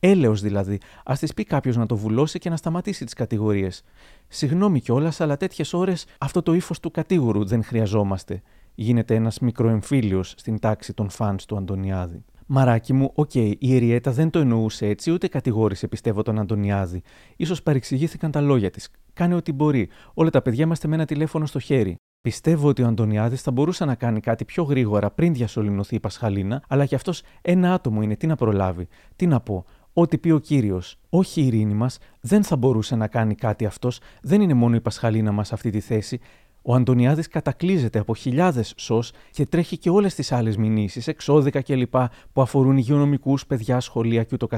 Έλεος 0.00 0.40
δηλαδή. 0.40 0.80
Ας 1.04 1.14
της 1.20 1.34
πει 1.34 1.44
κάποιος 1.44 1.76
να 1.76 1.86
το 1.86 1.96
βουλώσει 1.96 2.38
και 2.38 2.50
να 2.50 2.56
σταματήσει 2.56 3.04
τις 3.04 3.14
κατηγορίες. 3.14 3.84
Συγγνώμη 4.28 4.80
κιόλας, 4.80 5.20
αλλά 5.20 5.36
τέτοιες 5.36 5.72
ώρες 5.72 6.06
αυτό 6.18 6.42
το 6.42 6.54
ύφος 6.54 6.80
του 6.80 6.90
κατήγορου 6.90 7.44
δεν 7.44 7.64
χρειαζόμαστε. 7.64 8.42
Γίνεται 8.74 9.14
ένας 9.14 9.38
μικροεμφύλιος 9.38 10.34
στην 10.36 10.58
τάξη 10.58 10.92
των 10.92 11.08
φαν 11.08 11.36
του 11.46 11.56
Αντωνιάδη. 11.56 12.24
Μαράκι 12.46 12.92
μου, 12.92 13.10
OK, 13.14 13.30
okay, 13.34 13.52
η 13.58 13.74
Εριέτα 13.74 14.10
δεν 14.12 14.30
το 14.30 14.38
εννοούσε 14.38 14.86
έτσι, 14.86 15.10
ούτε 15.10 15.28
κατηγόρησε, 15.28 15.88
πιστεύω, 15.88 16.22
τον 16.22 16.38
Αντωνιάδη. 16.38 17.02
σω 17.44 17.54
παρεξηγήθηκαν 17.62 18.30
τα 18.30 18.40
λόγια 18.40 18.70
της. 18.70 18.88
Κάνει 19.12 19.34
ό,τι 19.34 19.52
μπορεί. 19.52 19.88
Όλα 20.14 20.30
τα 20.30 20.42
παιδιά 20.42 20.64
είμαστε 20.64 20.88
με 20.88 20.94
ένα 20.94 21.04
τηλέφωνο 21.04 21.46
στο 21.46 21.58
χέρι. 21.58 21.96
Πιστεύω 22.26 22.68
ότι 22.68 22.82
ο 22.82 22.86
Αντωνιάδης 22.86 23.42
θα 23.42 23.50
μπορούσε 23.50 23.84
να 23.84 23.94
κάνει 23.94 24.20
κάτι 24.20 24.44
πιο 24.44 24.62
γρήγορα 24.62 25.10
πριν 25.10 25.34
διασωληνωθεί 25.34 25.94
η 25.94 26.00
Πασχαλίνα, 26.00 26.62
αλλά 26.68 26.86
και 26.86 26.94
αυτός 26.94 27.22
ένα 27.42 27.72
άτομο 27.72 28.02
είναι. 28.02 28.16
Τι 28.16 28.26
να 28.26 28.36
προλάβει. 28.36 28.88
Τι 29.16 29.26
να 29.26 29.40
πω. 29.40 29.64
Ό,τι 29.92 30.18
πει 30.18 30.30
ο 30.30 30.38
κύριος. 30.38 30.98
Όχι 31.08 31.40
η 31.40 31.46
ειρήνη 31.46 31.74
μας, 31.74 31.98
δεν 32.20 32.42
θα 32.42 32.56
μπορούσε 32.56 32.96
να 32.96 33.06
κάνει 33.06 33.34
κάτι 33.34 33.66
αυτός. 33.66 34.00
Δεν 34.22 34.40
είναι 34.40 34.54
μόνο 34.54 34.76
η 34.76 34.80
Πασχαλίνα 34.80 35.32
μας 35.32 35.52
αυτή 35.52 35.70
τη 35.70 35.80
θέση. 35.80 36.20
Ο 36.68 36.74
Αντωνιάδης 36.74 37.28
κατακλείζεται 37.28 37.98
από 37.98 38.14
χιλιάδες 38.14 38.72
σως 38.76 39.12
και 39.30 39.46
τρέχει 39.46 39.78
και 39.78 39.90
όλες 39.90 40.14
τις 40.14 40.32
άλλες 40.32 40.56
μηνύσεις, 40.56 41.06
εξώδικα 41.06 41.62
κλπ. 41.62 41.94
που 42.32 42.42
αφορούν 42.42 42.76
υγειονομικούς, 42.76 43.46
παιδιά, 43.46 43.80
σχολεία 43.80 44.24
κ.ο.κ. 44.24 44.56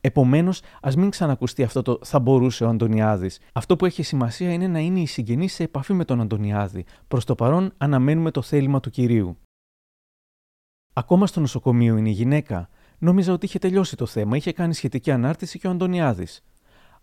Επομένως, 0.00 0.62
ας 0.80 0.96
μην 0.96 1.10
ξανακουστεί 1.10 1.62
αυτό 1.62 1.82
το 1.82 1.98
θα 2.02 2.18
μπορούσε 2.18 2.64
ο 2.64 2.68
Αντωνιάδης. 2.68 3.38
Αυτό 3.52 3.76
που 3.76 3.84
έχει 3.86 4.02
σημασία 4.02 4.52
είναι 4.52 4.66
να 4.66 4.78
είναι 4.78 5.00
οι 5.00 5.06
συγγενεί 5.06 5.48
σε 5.48 5.62
επαφή 5.62 5.92
με 5.92 6.04
τον 6.04 6.20
Αντωνιάδη. 6.20 6.84
Προς 7.08 7.24
το 7.24 7.34
παρόν, 7.34 7.72
αναμένουμε 7.76 8.30
το 8.30 8.42
θέλημα 8.42 8.80
του 8.80 8.90
κυρίου. 8.90 9.38
Ακόμα 10.92 11.26
στο 11.26 11.40
νοσοκομείο 11.40 11.96
είναι 11.96 12.08
η 12.08 12.12
γυναίκα. 12.12 12.68
Νόμιζα 12.98 13.32
ότι 13.32 13.46
είχε 13.46 13.58
τελειώσει 13.58 13.96
το 13.96 14.06
θέμα, 14.06 14.36
είχε 14.36 14.52
κάνει 14.52 14.74
σχετική 14.74 15.10
ανάρτηση 15.10 15.58
και 15.58 15.66
ο 15.66 15.70
Αντωνιάδης. 15.70 16.44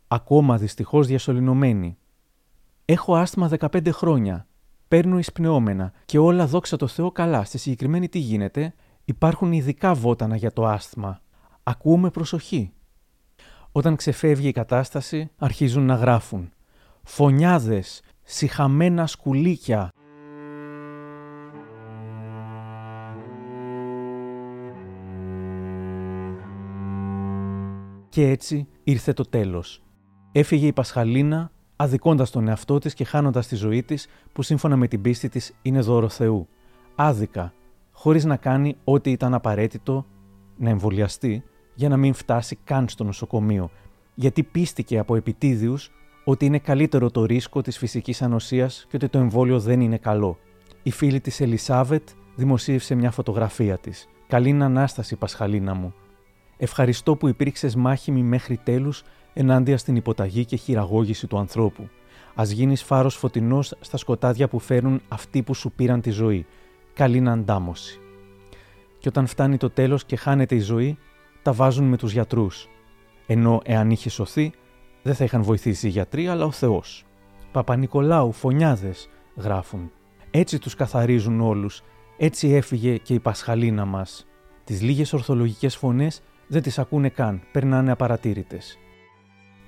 Ακόμα 0.07 0.57
δυστυχώς 0.57 1.07
διασωληνωμένη. 1.07 1.97
Έχω 2.89 3.15
άσθμα 3.15 3.49
15 3.59 3.89
χρόνια. 3.91 4.47
Παίρνω 4.87 5.17
εισπνεώμενα 5.17 5.93
και 6.05 6.17
όλα 6.17 6.47
δόξα 6.47 6.77
τω 6.77 6.87
Θεώ 6.87 7.11
καλά. 7.11 7.43
Στη 7.43 7.57
συγκεκριμένη 7.57 8.09
τι 8.09 8.19
γίνεται, 8.19 8.73
υπάρχουν 9.05 9.51
ειδικά 9.51 9.93
βότανα 9.93 10.35
για 10.35 10.51
το 10.51 10.65
άσθμα. 10.65 11.21
Ακούμε 11.63 12.09
προσοχή. 12.09 12.71
Όταν 13.71 13.95
ξεφεύγει 13.95 14.47
η 14.47 14.51
κατάσταση, 14.51 15.31
αρχίζουν 15.37 15.85
να 15.85 15.95
γράφουν. 15.95 16.51
Φωνιάδες, 17.03 18.01
συχαμένα 18.23 19.07
σκουλίκια, 19.07 19.89
Και 28.09 28.29
έτσι 28.29 28.67
ήρθε 28.83 29.13
το 29.13 29.23
τέλος. 29.23 29.83
Έφυγε 30.31 30.67
η 30.67 30.73
Πασχαλίνα 30.73 31.51
αδικώντας 31.77 32.29
τον 32.29 32.47
εαυτό 32.47 32.79
της 32.79 32.93
και 32.93 33.03
χάνοντας 33.03 33.47
τη 33.47 33.55
ζωή 33.55 33.83
της, 33.83 34.07
που 34.33 34.41
σύμφωνα 34.41 34.75
με 34.75 34.87
την 34.87 35.01
πίστη 35.01 35.29
της 35.29 35.53
είναι 35.61 35.79
δώρο 35.79 36.09
Θεού. 36.09 36.47
Άδικα, 36.95 37.53
χωρίς 37.91 38.25
να 38.25 38.35
κάνει 38.35 38.77
ό,τι 38.83 39.11
ήταν 39.11 39.33
απαραίτητο 39.33 40.05
να 40.57 40.69
εμβολιαστεί 40.69 41.43
για 41.73 41.89
να 41.89 41.97
μην 41.97 42.13
φτάσει 42.13 42.57
καν 42.63 42.87
στο 42.87 43.03
νοσοκομείο, 43.03 43.69
γιατί 44.15 44.43
πίστηκε 44.43 44.97
από 44.97 45.15
επιτίδιους 45.15 45.91
ότι 46.23 46.45
είναι 46.45 46.59
καλύτερο 46.59 47.11
το 47.11 47.25
ρίσκο 47.25 47.61
της 47.61 47.77
φυσικής 47.77 48.21
ανοσίας 48.21 48.85
και 48.89 48.95
ότι 48.95 49.09
το 49.09 49.17
εμβόλιο 49.17 49.59
δεν 49.59 49.81
είναι 49.81 49.97
καλό. 49.97 50.37
Η 50.83 50.91
φίλη 50.91 51.19
της 51.19 51.41
Ελισάβετ 51.41 52.09
δημοσίευσε 52.35 52.95
μια 52.95 53.11
φωτογραφία 53.11 53.77
της. 53.77 54.07
«Καλή 54.27 54.63
Ανάσταση, 54.63 55.15
Πασχαλίνα 55.15 55.73
μου. 55.73 55.93
Ευχαριστώ 56.57 57.15
που 57.15 57.27
υπήρξες 57.27 57.75
μάχημη 57.75 58.23
μέχρι 58.23 58.57
τέλους 58.57 59.03
ενάντια 59.39 59.77
στην 59.77 59.95
υποταγή 59.95 60.45
και 60.45 60.55
χειραγώγηση 60.55 61.27
του 61.27 61.37
ανθρώπου. 61.37 61.89
Α 62.35 62.43
γίνεις 62.45 62.83
φάρος 62.83 63.15
φωτεινός 63.15 63.73
στα 63.79 63.97
σκοτάδια 63.97 64.47
που 64.47 64.59
φέρουν 64.59 65.01
αυτοί 65.07 65.43
που 65.43 65.53
σου 65.53 65.71
πήραν 65.71 66.01
τη 66.01 66.09
ζωή. 66.09 66.45
Καλή 66.93 67.29
αντάμωση. 67.29 67.99
Και 68.99 69.07
όταν 69.07 69.27
φτάνει 69.27 69.57
το 69.57 69.69
τέλος 69.69 70.05
και 70.05 70.15
χάνεται 70.15 70.55
η 70.55 70.59
ζωή, 70.59 70.97
τα 71.41 71.53
βάζουν 71.53 71.85
με 71.85 71.97
τους 71.97 72.11
γιατρούς. 72.11 72.69
Ενώ 73.27 73.61
εάν 73.63 73.89
είχε 73.89 74.09
σωθεί, 74.09 74.51
δεν 75.03 75.15
θα 75.15 75.23
είχαν 75.23 75.43
βοηθήσει 75.43 75.87
οι 75.87 75.89
γιατροί, 75.89 76.27
αλλά 76.27 76.45
ο 76.45 76.51
Θεός. 76.51 77.05
Παπα-Νικολάου, 77.51 78.31
φωνιάδες, 78.31 79.09
γράφουν. 79.35 79.91
Έτσι 80.31 80.59
τους 80.59 80.75
καθαρίζουν 80.75 81.41
όλους. 81.41 81.83
Έτσι 82.17 82.47
έφυγε 82.47 82.97
και 82.97 83.13
η 83.13 83.19
Πασχαλίνα 83.19 83.85
μας. 83.85 84.27
Τις 84.63 84.81
λίγες 84.81 85.13
ορθολογικές 85.13 85.75
φωνές 85.75 86.21
δεν 86.47 86.61
τις 86.61 86.79
ακούνε 86.79 87.09
καν, 87.09 87.41
περνάνε 87.51 87.91
απαρατήρητες. 87.91 88.77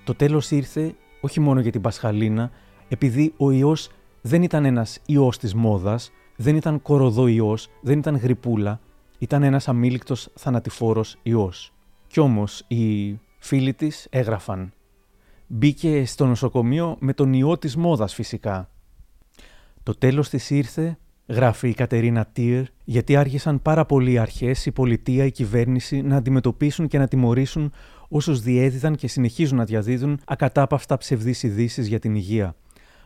Το 0.09 0.15
τέλος 0.15 0.51
ήρθε 0.51 0.95
όχι 1.21 1.39
μόνο 1.39 1.59
για 1.59 1.71
την 1.71 1.81
Πασχαλίνα, 1.81 2.51
επειδή 2.87 3.33
ο 3.37 3.51
ιός 3.51 3.89
δεν 4.21 4.43
ήταν 4.43 4.65
ένας 4.65 4.99
ιός 5.05 5.37
της 5.37 5.53
μόδας, 5.53 6.11
δεν 6.35 6.55
ήταν 6.55 6.81
κοροδό 6.81 7.55
δεν 7.81 7.97
ήταν 7.97 8.15
γρυπούλα, 8.15 8.79
ήταν 9.17 9.43
ένας 9.43 9.67
αμήλικτος 9.67 10.29
θανατηφόρος 10.35 11.17
ιός. 11.23 11.73
Κι 12.07 12.19
όμως 12.19 12.63
οι 12.67 13.19
φίλοι 13.39 13.73
της 13.73 14.07
έγραφαν. 14.09 14.73
Μπήκε 15.47 16.05
στο 16.05 16.25
νοσοκομείο 16.25 16.95
με 16.99 17.13
τον 17.13 17.33
ιό 17.33 17.57
της 17.57 17.75
μόδας 17.75 18.13
φυσικά. 18.13 18.69
Το 19.83 19.95
τέλος 19.95 20.29
της 20.29 20.49
ήρθε, 20.49 20.97
γράφει 21.27 21.69
η 21.69 21.73
Κατερίνα 21.73 22.25
Τίερ, 22.25 22.63
γιατί 22.83 23.15
άρχισαν 23.15 23.61
πάρα 23.61 23.85
πολλοί 23.85 24.19
αρχές, 24.19 24.65
η 24.65 24.71
πολιτεία, 24.71 25.25
η 25.25 25.31
κυβέρνηση 25.31 26.01
να 26.01 26.15
αντιμετωπίσουν 26.15 26.87
και 26.87 26.97
να 26.97 27.07
τιμωρήσουν 27.07 27.71
όσους 28.09 28.41
διέδιδαν 28.41 28.95
και 28.95 29.07
συνεχίζουν 29.07 29.57
να 29.57 29.63
διαδίδουν 29.63 30.19
ακατάπαυστα 30.25 30.97
ψευδείς 30.97 31.43
ειδήσεις 31.43 31.87
για 31.87 31.99
την 31.99 32.15
υγεία. 32.15 32.55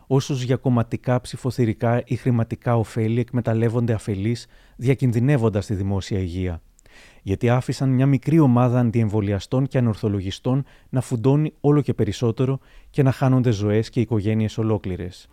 Όσους 0.08 0.44
για 0.44 0.56
κομματικά, 0.56 1.22
ψηφοθυρικά 1.22 2.02
ή 2.06 2.16
χρηματικά 2.16 2.78
ωφέλη 2.78 3.20
εκμεταλλεύονται 3.20 3.94
αφελείς, 3.94 4.48
διακινδυνεύοντας 4.76 5.66
τη 5.66 5.74
δημόσια 5.74 6.20
υγεία 6.20 6.62
γιατί 7.22 7.50
άφησαν 7.50 7.90
μια 7.90 8.06
μικρή 8.06 8.40
ομάδα 8.40 8.80
αντιεμβολιαστών 8.80 9.68
και 9.68 9.78
ανορθολογιστών 9.78 10.66
να 10.90 11.02
φουντώνει 11.02 11.54
όλο 11.60 11.82
και 11.82 11.94
περισσότερο 11.94 12.60
και 12.90 13.04
να 13.04 13.12
χάνονται 13.12 13.52
ζωές 13.52 13.90
και 13.90 14.00
οικογένειες 14.00 14.58
ολόκληρες. 14.58 15.28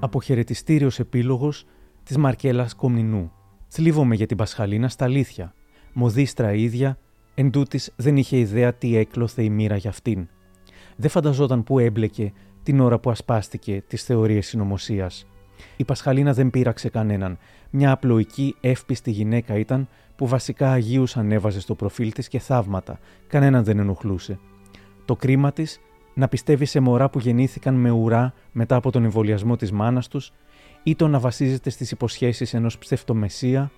Αποχαιρετιστήριος 0.00 0.98
επίλογος 0.98 1.64
της 2.02 2.16
Μαρκέλας 2.16 2.74
Κομνηνού. 2.74 3.32
Θλίβομαι 3.68 4.14
για 4.14 4.26
την 4.26 4.36
Πασχαλίνα 4.36 4.88
στα 4.88 5.04
αλήθεια. 5.04 5.54
Μοδίστρα 5.92 6.52
ίδια, 6.52 6.98
εν 7.34 7.50
δεν 7.96 8.16
είχε 8.16 8.38
ιδέα 8.38 8.74
τι 8.74 8.96
έκλωθε 8.96 9.42
η 9.42 9.50
μοίρα 9.50 9.76
για 9.76 9.90
αυτήν. 9.90 10.28
Δεν 10.96 11.10
φανταζόταν 11.10 11.64
που 11.64 11.78
έμπλεκε 11.78 12.32
την 12.62 12.80
ώρα 12.80 12.98
που 12.98 13.10
ασπάστηκε 13.10 13.82
τις 13.86 14.02
θεωρίες 14.02 14.46
συνωμοσίας. 14.46 15.26
Η 15.76 15.84
Πασχαλίνα 15.84 16.32
δεν 16.32 16.50
πείραξε 16.50 16.88
κανέναν. 16.88 17.38
Μια 17.70 17.90
απλοϊκή, 17.90 18.56
εύπιστη 18.60 19.10
γυναίκα 19.10 19.58
ήταν 19.58 19.88
που 20.16 20.26
βασικά 20.26 20.70
Αγίους 20.70 21.16
ανέβαζε 21.16 21.60
στο 21.60 21.74
προφίλ 21.74 22.12
της 22.12 22.28
και 22.28 22.38
θαύματα. 22.38 22.98
Κανέναν 23.26 23.64
δεν 23.64 23.78
ενοχλούσε. 23.78 24.38
Το 25.04 25.16
κρίμα 25.16 25.52
της 25.52 25.80
να 26.18 26.28
πιστεύει 26.28 26.64
σε 26.64 26.80
μωρά 26.80 27.08
που 27.08 27.18
γεννήθηκαν 27.18 27.74
με 27.74 27.90
ουρά 27.90 28.34
μετά 28.52 28.76
από 28.76 28.90
τον 28.90 29.04
εμβολιασμό 29.04 29.56
της 29.56 29.72
μάνας 29.72 30.08
τους 30.08 30.32
ή 30.82 30.94
το 30.94 31.08
να 31.08 31.18
βασίζεται 31.18 31.70
στις 31.70 31.90
υποσχέσεις 31.90 32.54
ενός 32.54 32.78
ψευτομεσία, 32.78 33.70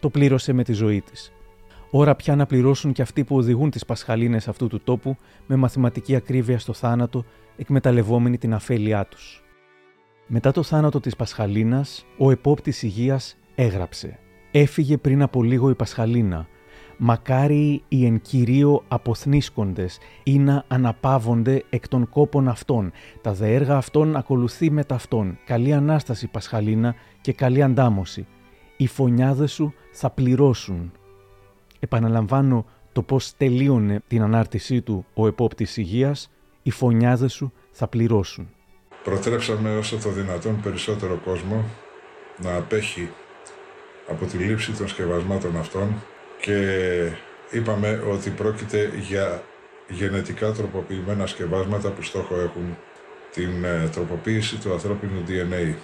το 0.00 0.10
πλήρωσε 0.10 0.52
με 0.52 0.64
τη 0.64 0.72
ζωή 0.72 1.00
της. 1.00 1.32
Ώρα 1.90 2.16
πια 2.16 2.36
να 2.36 2.46
πληρώσουν 2.46 2.92
και 2.92 3.02
αυτοί 3.02 3.24
που 3.24 3.36
οδηγούν 3.36 3.70
τις 3.70 3.84
πασχαλίνες 3.84 4.48
αυτού 4.48 4.66
του 4.66 4.80
τόπου 4.80 5.16
με 5.46 5.56
μαθηματική 5.56 6.16
ακρίβεια 6.16 6.58
στο 6.58 6.72
θάνατο 6.72 7.24
εκμεταλλευόμενοι 7.56 8.38
την 8.38 8.54
αφέλειά 8.54 9.06
τους. 9.06 9.42
Μετά 10.26 10.52
το 10.52 10.62
θάνατο 10.62 11.00
της 11.00 11.16
Πασχαλίνας, 11.16 12.06
ο 12.18 12.30
επόπτης 12.30 12.82
υγείας 12.82 13.36
έγραψε 13.54 14.18
«Έφυγε 14.50 14.96
πριν 14.96 15.22
από 15.22 15.42
λίγο 15.42 15.70
η 15.70 15.74
Πασχαλίνα. 15.74 16.48
Μακάρι 17.02 17.82
οι 17.88 18.06
εν 18.06 18.20
κυρίω 18.20 18.84
αποθνίσκοντες 18.88 19.98
ή 20.22 20.38
να 20.38 20.64
αναπαύονται 20.68 21.64
εκ 21.70 21.88
των 21.88 22.08
κόπων 22.08 22.48
αυτών. 22.48 22.92
Τα 23.20 23.32
δε 23.32 23.54
έργα 23.54 23.76
αυτών 23.76 24.16
ακολουθεί 24.16 24.70
με 24.70 24.84
ταυτόν. 24.84 25.38
Καλή 25.44 25.72
Ανάσταση 25.72 26.26
Πασχαλίνα 26.26 26.94
και 27.20 27.32
καλή 27.32 27.62
αντάμωση. 27.62 28.26
Οι 28.76 28.86
φωνιάδες 28.86 29.52
σου 29.52 29.74
θα 29.92 30.10
πληρώσουν». 30.10 30.92
Επαναλαμβάνω 31.78 32.66
το 32.92 33.02
πώς 33.02 33.36
τελείωνε 33.36 34.00
την 34.06 34.22
ανάρτησή 34.22 34.82
του 34.82 35.06
ο 35.14 35.26
επόπτης 35.26 35.76
υγείας 35.76 36.30
οι 36.62 36.70
φωνιάδες 36.70 37.32
σου 37.32 37.52
θα 37.70 37.88
πληρώσουν. 37.88 38.48
Προτρέψαμε 39.04 39.76
όσο 39.76 39.96
το 39.96 40.10
δυνατόν 40.10 40.60
περισσότερο 40.60 41.20
κόσμο 41.24 41.64
να 42.42 42.56
απέχει 42.56 43.08
από 44.10 44.24
τη 44.24 44.36
λήψη 44.36 44.72
των 44.72 44.88
σκευασμάτων 44.88 45.56
αυτών 45.56 45.94
και 46.40 46.56
είπαμε 47.50 48.02
ότι 48.12 48.30
πρόκειται 48.30 48.90
για 49.08 49.42
γενετικά 49.88 50.52
τροποποιημένα 50.52 51.26
σκευάσματα 51.26 51.90
που 51.90 52.02
στόχο 52.02 52.40
έχουν 52.40 52.76
την 53.32 53.64
ε, 53.64 53.88
τροποποίηση 53.92 54.56
του 54.56 54.72
ανθρώπινου 54.72 55.24
DNA. 55.28 55.74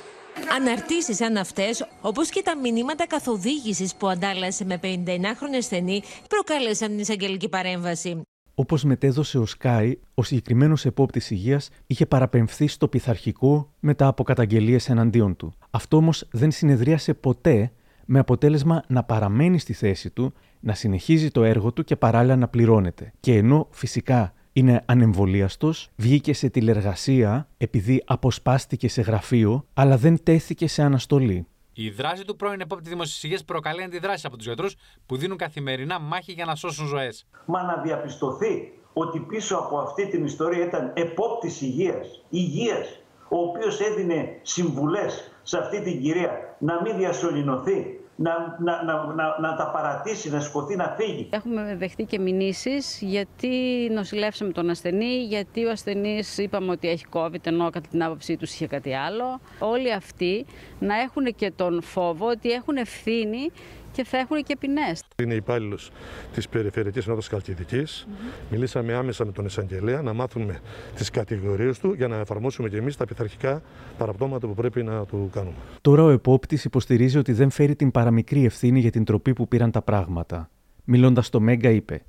Αναρτήσεις 0.57 1.17
σαν 1.17 1.37
αυτές, 1.37 1.89
όπως 2.01 2.29
και 2.29 2.43
τα 2.45 2.57
μηνύματα 2.57 3.07
καθοδήγησης 3.07 3.95
που 3.95 4.09
αντάλλασε 4.09 4.65
με 4.65 4.81
59χρονη 4.83 5.57
ασθενή, 5.59 6.03
προκάλεσαν 6.29 6.89
την 6.89 6.99
εισαγγελική 6.99 7.49
παρέμβαση. 7.49 8.21
Όπως 8.55 8.85
μετέδωσε 8.85 9.39
ο 9.39 9.47
Σκάι, 9.47 9.99
ο 10.15 10.23
συγκεκριμένος 10.23 10.85
επόπτης 10.85 11.31
υγείας 11.31 11.69
είχε 11.87 12.07
παραπεμφθεί 12.07 12.67
στο 12.67 12.89
πειθαρχικό 12.89 13.73
μετά 13.81 14.07
από 14.07 14.23
καταγγελίε 14.23 14.79
εναντίον 14.89 15.37
του. 15.37 15.53
Αυτό 15.71 15.97
όμως 15.97 16.29
δεν 16.31 16.51
συνεδρίασε 16.51 17.15
ποτέ 17.15 17.73
με 18.05 18.19
αποτέλεσμα 18.19 18.83
να 18.87 19.05
παραμένει 19.05 19.59
στη 19.59 19.73
θέση 19.73 20.11
του, 20.11 20.33
να 20.67 20.75
συνεχίζει 20.75 21.31
το 21.31 21.45
έργο 21.45 21.73
του 21.73 21.85
και 21.85 21.97
παράλληλα 21.97 22.37
να 22.37 22.49
πληρώνεται. 22.49 23.13
Και 23.21 23.37
ενώ 23.37 23.69
φυσικά 23.71 24.33
είναι 24.53 24.83
ανεμβολίαστος, 24.87 25.91
βγήκε 25.97 26.35
σε 26.35 26.49
τηλεργασία 26.49 27.49
επειδή 27.57 28.03
αποσπάστηκε 28.07 28.89
σε 28.89 29.03
γραφείο, 29.03 29.67
αλλά 29.75 29.97
δεν 29.97 30.23
τέθηκε 30.23 30.69
σε 30.69 30.83
αναστολή. 30.83 31.47
Η 31.73 31.91
δράση 31.91 32.25
του 32.25 32.37
πρώην 32.37 32.61
επόπτη 32.61 32.89
δημοσίας 32.89 33.23
υγείας 33.23 33.45
προκαλεί 33.45 33.83
αντιδράσεις 33.83 34.25
από 34.25 34.37
τους 34.37 34.47
γιατρούς 34.47 34.75
που 35.07 35.17
δίνουν 35.17 35.37
καθημερινά 35.37 35.99
μάχη 35.99 36.33
για 36.33 36.45
να 36.45 36.55
σώσουν 36.55 36.87
ζωές. 36.87 37.27
Μα 37.47 37.63
να 37.63 37.83
διαπιστωθεί 37.83 38.73
ότι 38.93 39.19
πίσω 39.19 39.57
από 39.57 39.79
αυτή 39.79 40.09
την 40.09 40.25
ιστορία 40.25 40.65
ήταν 40.65 40.93
επόπτης 40.95 41.61
υγείας, 41.61 42.25
υγείας, 42.29 43.01
ο 43.29 43.39
οποίος 43.39 43.81
έδινε 43.81 44.39
συμβουλές 44.43 45.31
σε 45.43 45.59
αυτή 45.59 45.81
την 45.83 46.03
κυρία 46.03 46.57
να 46.59 46.83
μην 46.83 46.97
διασωληνωθεί, 46.97 48.01
να, 48.17 48.57
να, 48.59 48.83
να, 48.85 49.15
να, 49.15 49.41
να 49.41 49.57
τα 49.57 49.71
παρατήσει, 49.71 50.31
να 50.31 50.41
σκοθεί, 50.41 50.77
να 50.77 50.95
φύγει. 50.99 51.29
Έχουμε 51.31 51.77
δεχτεί 51.77 52.05
και 52.05 52.19
μηνύσεις 52.19 52.99
γιατί 53.03 53.49
νοσηλεύσαμε 53.93 54.53
τον 54.53 54.71
ασθενή, 54.71 55.25
γιατί 55.25 55.65
ο 55.65 55.71
ασθενής 55.71 56.39
είπαμε 56.39 56.71
ότι 56.71 56.89
έχει 56.89 57.05
COVID, 57.13 57.47
ενώ 57.47 57.71
κατά 57.71 57.89
την 57.91 58.03
άποψή 58.03 58.37
τους 58.37 58.53
είχε 58.53 58.67
κάτι 58.67 58.95
άλλο. 58.95 59.41
Όλοι 59.59 59.93
αυτοί 59.93 60.47
να 60.79 61.01
έχουν 61.01 61.35
και 61.35 61.53
τον 61.57 61.83
φόβο 61.83 62.27
ότι 62.27 62.51
έχουν 62.51 62.77
ευθύνη 62.77 63.51
και 63.97 64.05
θα 64.05 64.19
έχουν 64.19 64.43
και 64.43 64.57
ποινές. 64.57 65.03
Είναι 65.23 65.35
υπάλληλος 65.35 65.91
της 66.35 66.49
Περιφερειακής 66.49 67.07
Ενότητας 67.07 67.29
Καλκιδικής. 67.29 68.07
Μιλήσαμε 68.51 68.95
άμεσα 68.95 69.25
με 69.25 69.33
τον 69.33 69.45
εισαγγελέα 69.45 70.03
να 70.03 70.13
μάθουμε 70.13 70.61
τις 70.95 71.11
κατηγορίες 71.11 71.79
του 71.79 71.93
για 71.93 72.09
να 72.09 72.17
εφαρμόσουμε 72.17 72.69
και 72.69 72.77
εμείς 72.77 72.97
τα 72.97 73.05
πειθαρχικά 73.05 73.63
παραπτώματα 73.99 74.47
που 74.47 74.55
πρέπει 74.55 74.83
να 74.83 75.05
του 75.05 75.31
κάνουμε. 75.33 75.55
Τώρα 75.81 76.03
ο 76.03 76.09
επόπτης 76.09 76.65
υποστηρίζει 76.65 77.19
ότι 77.19 77.33
δεν 77.33 77.51
φέρει 77.51 77.77
την 77.77 77.91
παραμικρή 77.91 78.45
ευθύνη 78.45 78.81
για 78.81 78.91
την 78.91 79.05
τροπή 79.05 79.33
που 79.33 79.49
πήραν 79.49 79.71
τα 79.71 79.83
πράγματα. 79.83 80.51
Μιλώντας 80.85 81.27
στο 81.27 81.41
Μέγκα, 81.41 81.71
είπε: 81.71 82.03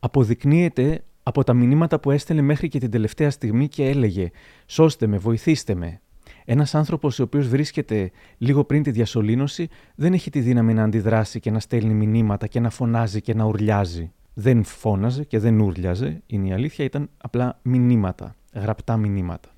Αποδεικνύεται 0.00 1.04
από 1.22 1.44
τα 1.44 1.54
μηνύματα 1.54 2.00
που 2.00 2.10
έστελνε 2.10 2.42
μέχρι 2.42 2.68
και 2.68 2.78
την 2.78 2.90
τελευταία 2.90 3.30
στιγμή 3.30 3.68
και 3.68 3.88
έλεγε: 3.88 4.30
Σώστε 4.66 5.06
με, 5.06 5.18
βοηθήστε 5.18 5.74
με. 5.74 6.00
Ένας 6.44 6.74
άνθρωπος 6.74 7.18
ο 7.18 7.22
οποίος 7.22 7.48
βρίσκεται 7.48 8.10
λίγο 8.38 8.64
πριν 8.64 8.82
τη 8.82 8.90
διασωλήνωση 8.90 9.68
δεν 9.94 10.12
έχει 10.12 10.30
τη 10.30 10.40
δύναμη 10.40 10.74
να 10.74 10.82
αντιδράσει 10.82 11.40
και 11.40 11.50
να 11.50 11.60
στέλνει 11.60 11.94
μηνύματα 11.94 12.46
και 12.46 12.60
να 12.60 12.70
φωνάζει 12.70 13.20
και 13.20 13.34
να 13.34 13.44
ουρλιάζει. 13.44 14.12
Δεν 14.34 14.64
φώναζε 14.64 15.24
και 15.24 15.38
δεν 15.38 15.60
ούρλιαζε, 15.60 16.22
είναι 16.26 16.48
η 16.48 16.52
αλήθεια, 16.52 16.84
ήταν 16.84 17.10
απλά 17.16 17.58
μηνύματα, 17.62 18.34
γραπτά 18.54 18.96
μηνύματα. 18.96 19.48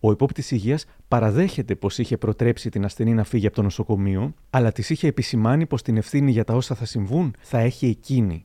Ο 0.00 0.10
υπόπτης 0.10 0.50
υγείας 0.50 0.84
παραδέχεται 1.08 1.74
πως 1.74 1.98
είχε 1.98 2.16
προτρέψει 2.16 2.70
την 2.70 2.84
ασθενή 2.84 3.14
να 3.14 3.24
φύγει 3.24 3.46
από 3.46 3.56
το 3.56 3.62
νοσοκομείο, 3.62 4.34
αλλά 4.50 4.72
της 4.72 4.90
είχε 4.90 5.06
επισημάνει 5.06 5.66
πως 5.66 5.82
την 5.82 5.96
ευθύνη 5.96 6.30
για 6.30 6.44
τα 6.44 6.54
όσα 6.54 6.74
θα 6.74 6.84
συμβούν 6.84 7.34
θα 7.40 7.58
έχει 7.58 7.86
εκείνη. 7.86 8.44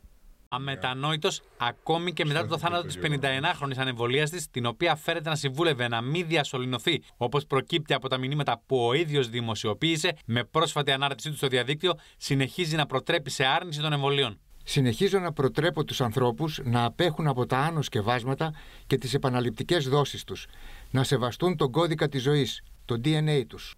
Αμετανόητος 0.49 1.41
ακόμη 1.57 2.13
και 2.13 2.25
μετά 2.25 2.47
το 2.47 2.57
θάνατο 2.57 2.87
της 2.87 2.97
51χρονη 3.01 3.77
ανεμβολίας 3.77 4.29
της, 4.29 4.49
την 4.49 4.65
οποία 4.65 4.95
φέρεται 4.95 5.29
να 5.29 5.35
συμβούλευε 5.35 5.87
να 5.87 6.01
μην 6.01 6.27
διασωληνωθεί, 6.27 7.03
όπως 7.17 7.45
προκύπτει 7.45 7.93
από 7.93 8.07
τα 8.09 8.17
μηνύματα 8.17 8.61
που 8.65 8.77
ο 8.77 8.93
ίδιος 8.93 9.29
δημοσιοποίησε, 9.29 10.17
με 10.25 10.43
πρόσφατη 10.43 10.91
ανάρτησή 10.91 11.29
του 11.29 11.35
στο 11.35 11.47
διαδίκτυο, 11.47 11.93
συνεχίζει 12.17 12.75
να 12.75 12.85
προτρέπει 12.85 13.29
σε 13.29 13.45
άρνηση 13.45 13.81
των 13.81 13.93
εμβολίων. 13.93 14.39
Συνεχίζω 14.67 15.19
να 15.19 15.33
προτρέπω 15.33 15.83
τους 15.83 16.01
ανθρώπους 16.01 16.59
να 16.63 16.83
απέχουν 16.83 17.27
από 17.27 17.45
τα 17.45 17.57
άνω 17.57 17.81
σκευάσματα 17.81 18.53
και 18.87 18.97
τις 18.97 19.13
επαναληπτικές 19.13 19.87
δόσεις 19.87 20.23
τους, 20.23 20.47
να 20.91 21.03
σεβαστούν 21.03 21.57
τον 21.57 21.71
κώδικα 21.71 22.07
της 22.07 22.21
ζωής, 22.21 22.61
το 22.85 22.95
DNA 23.03 23.43
τους. 23.47 23.75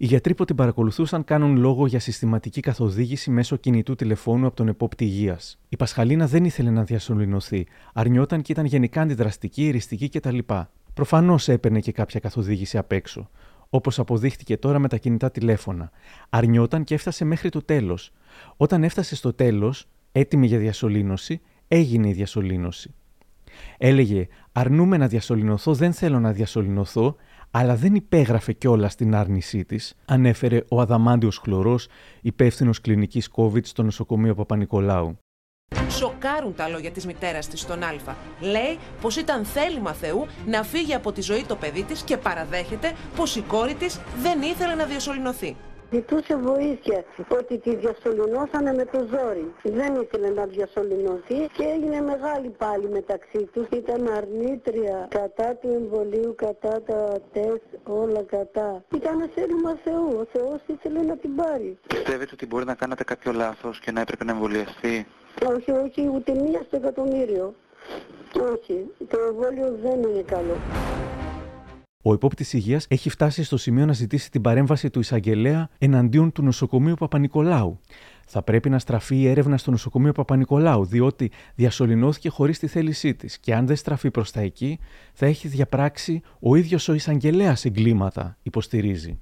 Οι 0.00 0.06
γιατροί 0.06 0.34
που 0.34 0.44
την 0.44 0.56
παρακολουθούσαν 0.56 1.24
κάνουν 1.24 1.56
λόγο 1.56 1.86
για 1.86 2.00
συστηματική 2.00 2.60
καθοδήγηση 2.60 3.30
μέσω 3.30 3.56
κινητού 3.56 3.94
τηλεφώνου 3.94 4.46
από 4.46 4.56
τον 4.56 4.68
επόπτη 4.68 5.04
υγείας. 5.04 5.58
Η 5.68 5.76
Πασχαλίνα 5.76 6.26
δεν 6.26 6.44
ήθελε 6.44 6.70
να 6.70 6.84
διασωληνωθεί, 6.84 7.66
αρνιόταν 7.92 8.42
και 8.42 8.52
ήταν 8.52 8.64
γενικά 8.64 9.00
αντιδραστική, 9.00 9.68
εριστική 9.68 10.08
κτλ. 10.08 10.38
Προφανώς 10.94 11.48
έπαιρνε 11.48 11.80
και 11.80 11.92
κάποια 11.92 12.20
καθοδήγηση 12.20 12.78
απ' 12.78 12.92
έξω. 12.92 13.30
Όπως 13.70 13.98
αποδείχτηκε 13.98 14.56
τώρα 14.56 14.78
με 14.78 14.88
τα 14.88 14.96
κινητά 14.96 15.30
τηλέφωνα. 15.30 15.90
Αρνιόταν 16.28 16.84
και 16.84 16.94
έφτασε 16.94 17.24
μέχρι 17.24 17.48
το 17.48 17.62
τέλος. 17.62 18.12
Όταν 18.56 18.84
έφτασε 18.84 19.16
στο 19.16 19.32
τέλος, 19.32 19.88
έτοιμη 20.12 20.46
για 20.46 20.58
διασωλήνωση, 20.58 21.40
έγινε 21.68 22.08
η 22.08 22.12
διασωλήνωση. 22.12 22.94
Έλεγε 23.78 24.28
«Αρνούμε 24.52 24.96
να 24.96 25.06
διασωληνωθώ, 25.06 25.74
δεν 25.74 25.92
θέλω 25.92 26.20
να 26.20 26.32
διασωληνωθώ», 26.32 27.16
αλλά 27.50 27.76
δεν 27.76 27.94
υπέγραφε 27.94 28.52
κιόλας 28.52 28.94
την 28.94 29.14
άρνησή 29.14 29.64
της, 29.64 29.94
ανέφερε 30.04 30.64
ο 30.68 30.80
Αδαμάντιος 30.80 31.38
Χλωρός, 31.38 31.88
υπεύθυνος 32.20 32.80
κλινικής 32.80 33.30
COVID 33.36 33.64
στο 33.64 33.82
νοσοκομείο 33.82 34.34
Παπα-Νικολάου. 34.34 35.18
Σοκάρουν 35.88 36.54
τα 36.54 36.68
λόγια 36.68 36.90
της 36.90 37.06
μητέρας 37.06 37.48
της 37.48 37.60
στον 37.60 37.82
Α. 37.82 38.16
Λέει 38.40 38.78
πως 39.00 39.16
ήταν 39.16 39.44
θέλημα 39.44 39.92
Θεού 39.92 40.26
να 40.46 40.62
φύγει 40.62 40.94
από 40.94 41.12
τη 41.12 41.20
ζωή 41.20 41.44
το 41.44 41.56
παιδί 41.56 41.82
της 41.82 42.02
και 42.02 42.16
παραδέχεται 42.16 42.92
πως 43.16 43.36
η 43.36 43.40
κόρη 43.40 43.74
της 43.74 44.00
δεν 44.22 44.42
ήθελε 44.42 44.74
να 44.74 44.84
διασωληνωθεί. 44.84 45.56
Ζητούσε 45.92 46.36
βοήθεια 46.36 47.04
ότι 47.28 47.58
τη 47.58 47.76
διασωληνώσανε 47.76 48.72
με 48.74 48.84
το 48.84 48.98
ζόρι. 48.98 49.52
Δεν 49.62 49.94
ήθελε 50.02 50.28
να 50.28 50.46
διασωληνωθεί 50.46 51.48
και 51.56 51.64
έγινε 51.64 52.00
μεγάλη 52.00 52.48
πάλι 52.48 52.88
μεταξύ 52.88 53.48
τους. 53.52 53.66
Ήταν 53.72 54.08
αρνήτρια 54.08 55.06
κατά 55.10 55.56
του 55.56 55.68
εμβολίου, 55.68 56.34
κατά 56.36 56.82
τα 56.82 57.18
τεστ, 57.32 57.68
όλα 57.84 58.22
κατά. 58.22 58.84
Ήταν 58.94 59.30
θέλημα 59.34 59.78
Θεού. 59.84 60.18
Ο 60.20 60.26
Θεός 60.32 60.60
ήθελε 60.66 61.02
να 61.02 61.16
την 61.16 61.34
πάρει. 61.34 61.78
Πιστεύετε 61.86 62.30
ότι 62.32 62.46
μπορεί 62.46 62.64
να 62.64 62.74
κάνατε 62.74 63.04
κάποιο 63.04 63.32
λάθος 63.32 63.80
και 63.80 63.90
να 63.90 64.00
έπρεπε 64.00 64.24
να 64.24 64.32
εμβολιαστεί; 64.32 65.06
Όχι, 65.54 65.70
όχι, 65.70 66.10
ούτε 66.14 66.32
μία 66.32 66.62
στο 66.66 66.76
εκατομμύριο. 66.76 67.54
Όχι, 68.52 68.86
το 69.08 69.18
εμβόλιο 69.28 69.78
δεν 69.82 70.02
είναι 70.02 70.22
καλό. 70.22 70.56
Ο 72.08 72.12
υπόπτης 72.12 72.52
υγείας 72.52 72.86
έχει 72.88 73.10
φτάσει 73.10 73.42
στο 73.42 73.56
σημείο 73.56 73.86
να 73.86 73.92
ζητήσει 73.92 74.30
την 74.30 74.40
παρέμβαση 74.40 74.90
του 74.90 75.00
εισαγγελέα 75.00 75.68
εναντίον 75.78 76.32
του 76.32 76.42
νοσοκομείου 76.42 76.94
Παπα-Νικολάου. 76.94 77.80
Θα 78.26 78.42
πρέπει 78.42 78.70
να 78.70 78.78
στραφεί 78.78 79.16
η 79.16 79.28
έρευνα 79.28 79.56
στο 79.56 79.70
νοσοκομείο 79.70 80.12
Παπα-Νικολάου, 80.12 80.84
διότι 80.84 81.30
διασωληνώθηκε 81.54 82.28
χωρίς 82.28 82.58
τη 82.58 82.66
θέλησή 82.66 83.14
της. 83.14 83.38
Και 83.38 83.54
αν 83.54 83.66
δεν 83.66 83.76
στραφεί 83.76 84.10
προς 84.10 84.30
τα 84.30 84.40
εκεί, 84.40 84.78
θα 85.12 85.26
έχει 85.26 85.48
διαπράξει 85.48 86.20
ο 86.40 86.56
ίδιος 86.56 86.88
ο 86.88 86.94
εισαγγελέας 86.94 87.64
εγκλήματα, 87.64 88.36
υποστηρίζει. 88.42 89.18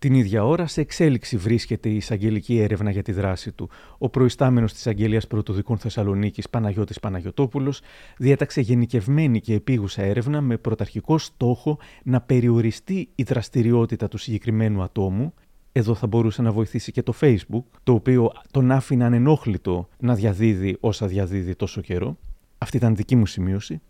Την 0.00 0.14
ίδια 0.14 0.44
ώρα, 0.44 0.66
σε 0.66 0.80
εξέλιξη 0.80 1.36
βρίσκεται 1.36 1.88
η 1.88 1.96
εισαγγελική 1.96 2.58
έρευνα 2.58 2.90
για 2.90 3.02
τη 3.02 3.12
δράση 3.12 3.52
του. 3.52 3.70
Ο 3.98 4.08
προϊστάμενος 4.08 4.72
της 4.72 4.86
Αγγελίας 4.86 5.26
Πρωτοδικών 5.26 5.78
Θεσσαλονίκης, 5.78 6.48
Παναγιώτης 6.48 7.00
Παναγιοτόπουλος, 7.00 7.80
διέταξε 8.16 8.60
γενικευμένη 8.60 9.40
και 9.40 9.54
επίγουσα 9.54 10.02
έρευνα 10.02 10.40
με 10.40 10.56
πρωταρχικό 10.56 11.18
στόχο 11.18 11.78
να 12.02 12.20
περιοριστεί 12.20 13.08
η 13.14 13.22
δραστηριότητα 13.22 14.08
του 14.08 14.18
συγκεκριμένου 14.18 14.82
ατόμου. 14.82 15.34
Εδώ 15.72 15.94
θα 15.94 16.06
μπορούσε 16.06 16.42
να 16.42 16.52
βοηθήσει 16.52 16.92
και 16.92 17.02
το 17.02 17.14
Facebook, 17.20 17.64
το 17.82 17.92
οποίο 17.92 18.32
τον 18.50 18.70
άφηνε 18.70 19.04
ανενόχλητο 19.04 19.88
να 19.98 20.14
διαδίδει 20.14 20.76
όσα 20.80 21.06
διαδίδει 21.06 21.54
τόσο 21.54 21.80
καιρό. 21.80 22.16
Αυτή 22.58 22.76
ήταν 22.76 22.96
δική 22.96 23.16
μου 23.16 23.26
σημείωση. 23.26 23.80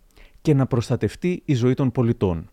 Και 0.42 0.54
να 0.54 0.66
προστατευτεί 0.66 1.42
η 1.44 1.54
ζωή 1.54 1.74
των 1.74 1.90
πολιτών. 1.92 2.50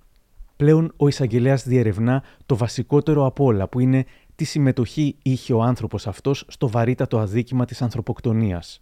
Πλέον 0.57 0.93
ο 0.97 1.07
εισαγγελέας 1.07 1.63
διερευνά 1.67 2.23
το 2.45 2.55
βασικότερο 2.55 3.25
από 3.25 3.43
όλα, 3.43 3.67
που 3.67 3.79
είναι 3.79 4.05
τι 4.35 4.43
συμμετοχή 4.43 5.15
είχε 5.21 5.53
ο 5.53 5.61
άνθρωπος 5.61 6.07
αυτός 6.07 6.45
στο 6.47 6.69
βαρύτατο 6.69 7.19
αδίκημα 7.19 7.65
της 7.65 7.81
ανθρωποκτονίας. 7.81 8.81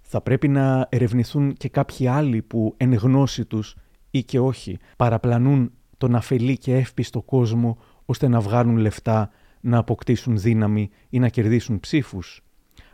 Θα 0.00 0.20
πρέπει 0.20 0.48
να 0.48 0.86
ερευνηθούν 0.90 1.52
και 1.52 1.68
κάποιοι 1.68 2.06
άλλοι 2.06 2.42
που 2.42 2.74
εν 2.76 2.94
γνώση 2.94 3.44
τους 3.44 3.76
ή 4.10 4.22
και 4.22 4.38
όχι 4.38 4.78
παραπλανούν 4.96 5.72
τον 5.98 6.14
αφελή 6.14 6.58
και 6.58 6.74
εύπιστο 6.76 7.22
κόσμο 7.22 7.78
ώστε 8.04 8.28
να 8.28 8.40
βγάλουν 8.40 8.76
λεφτά, 8.76 9.30
να 9.60 9.78
αποκτήσουν 9.78 10.38
δύναμη 10.38 10.90
ή 11.08 11.18
να 11.18 11.28
κερδίσουν 11.28 11.80
ψήφους. 11.80 12.42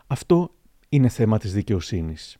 Αυτό 0.06 0.50
είναι 0.88 1.08
θέμα 1.08 1.38
της 1.38 1.52
δικαιοσύνης. 1.52 2.36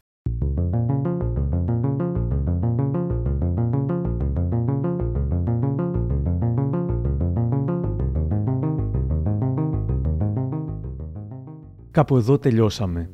Κάπου 11.96 12.16
εδώ 12.16 12.38
τελειώσαμε. 12.38 13.10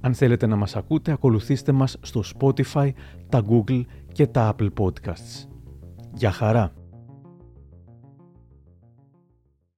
Αν 0.00 0.14
θέλετε 0.14 0.46
να 0.46 0.56
μας 0.56 0.76
ακούτε, 0.76 1.12
ακολουθήστε 1.12 1.72
μας 1.72 1.98
στο 2.02 2.22
Spotify, 2.34 2.90
τα 3.28 3.42
Google 3.48 3.80
και 4.12 4.26
τα 4.26 4.54
Apple 4.54 4.68
Podcasts. 4.78 5.48
Γεια 6.14 6.30
χαρά! 6.30 6.72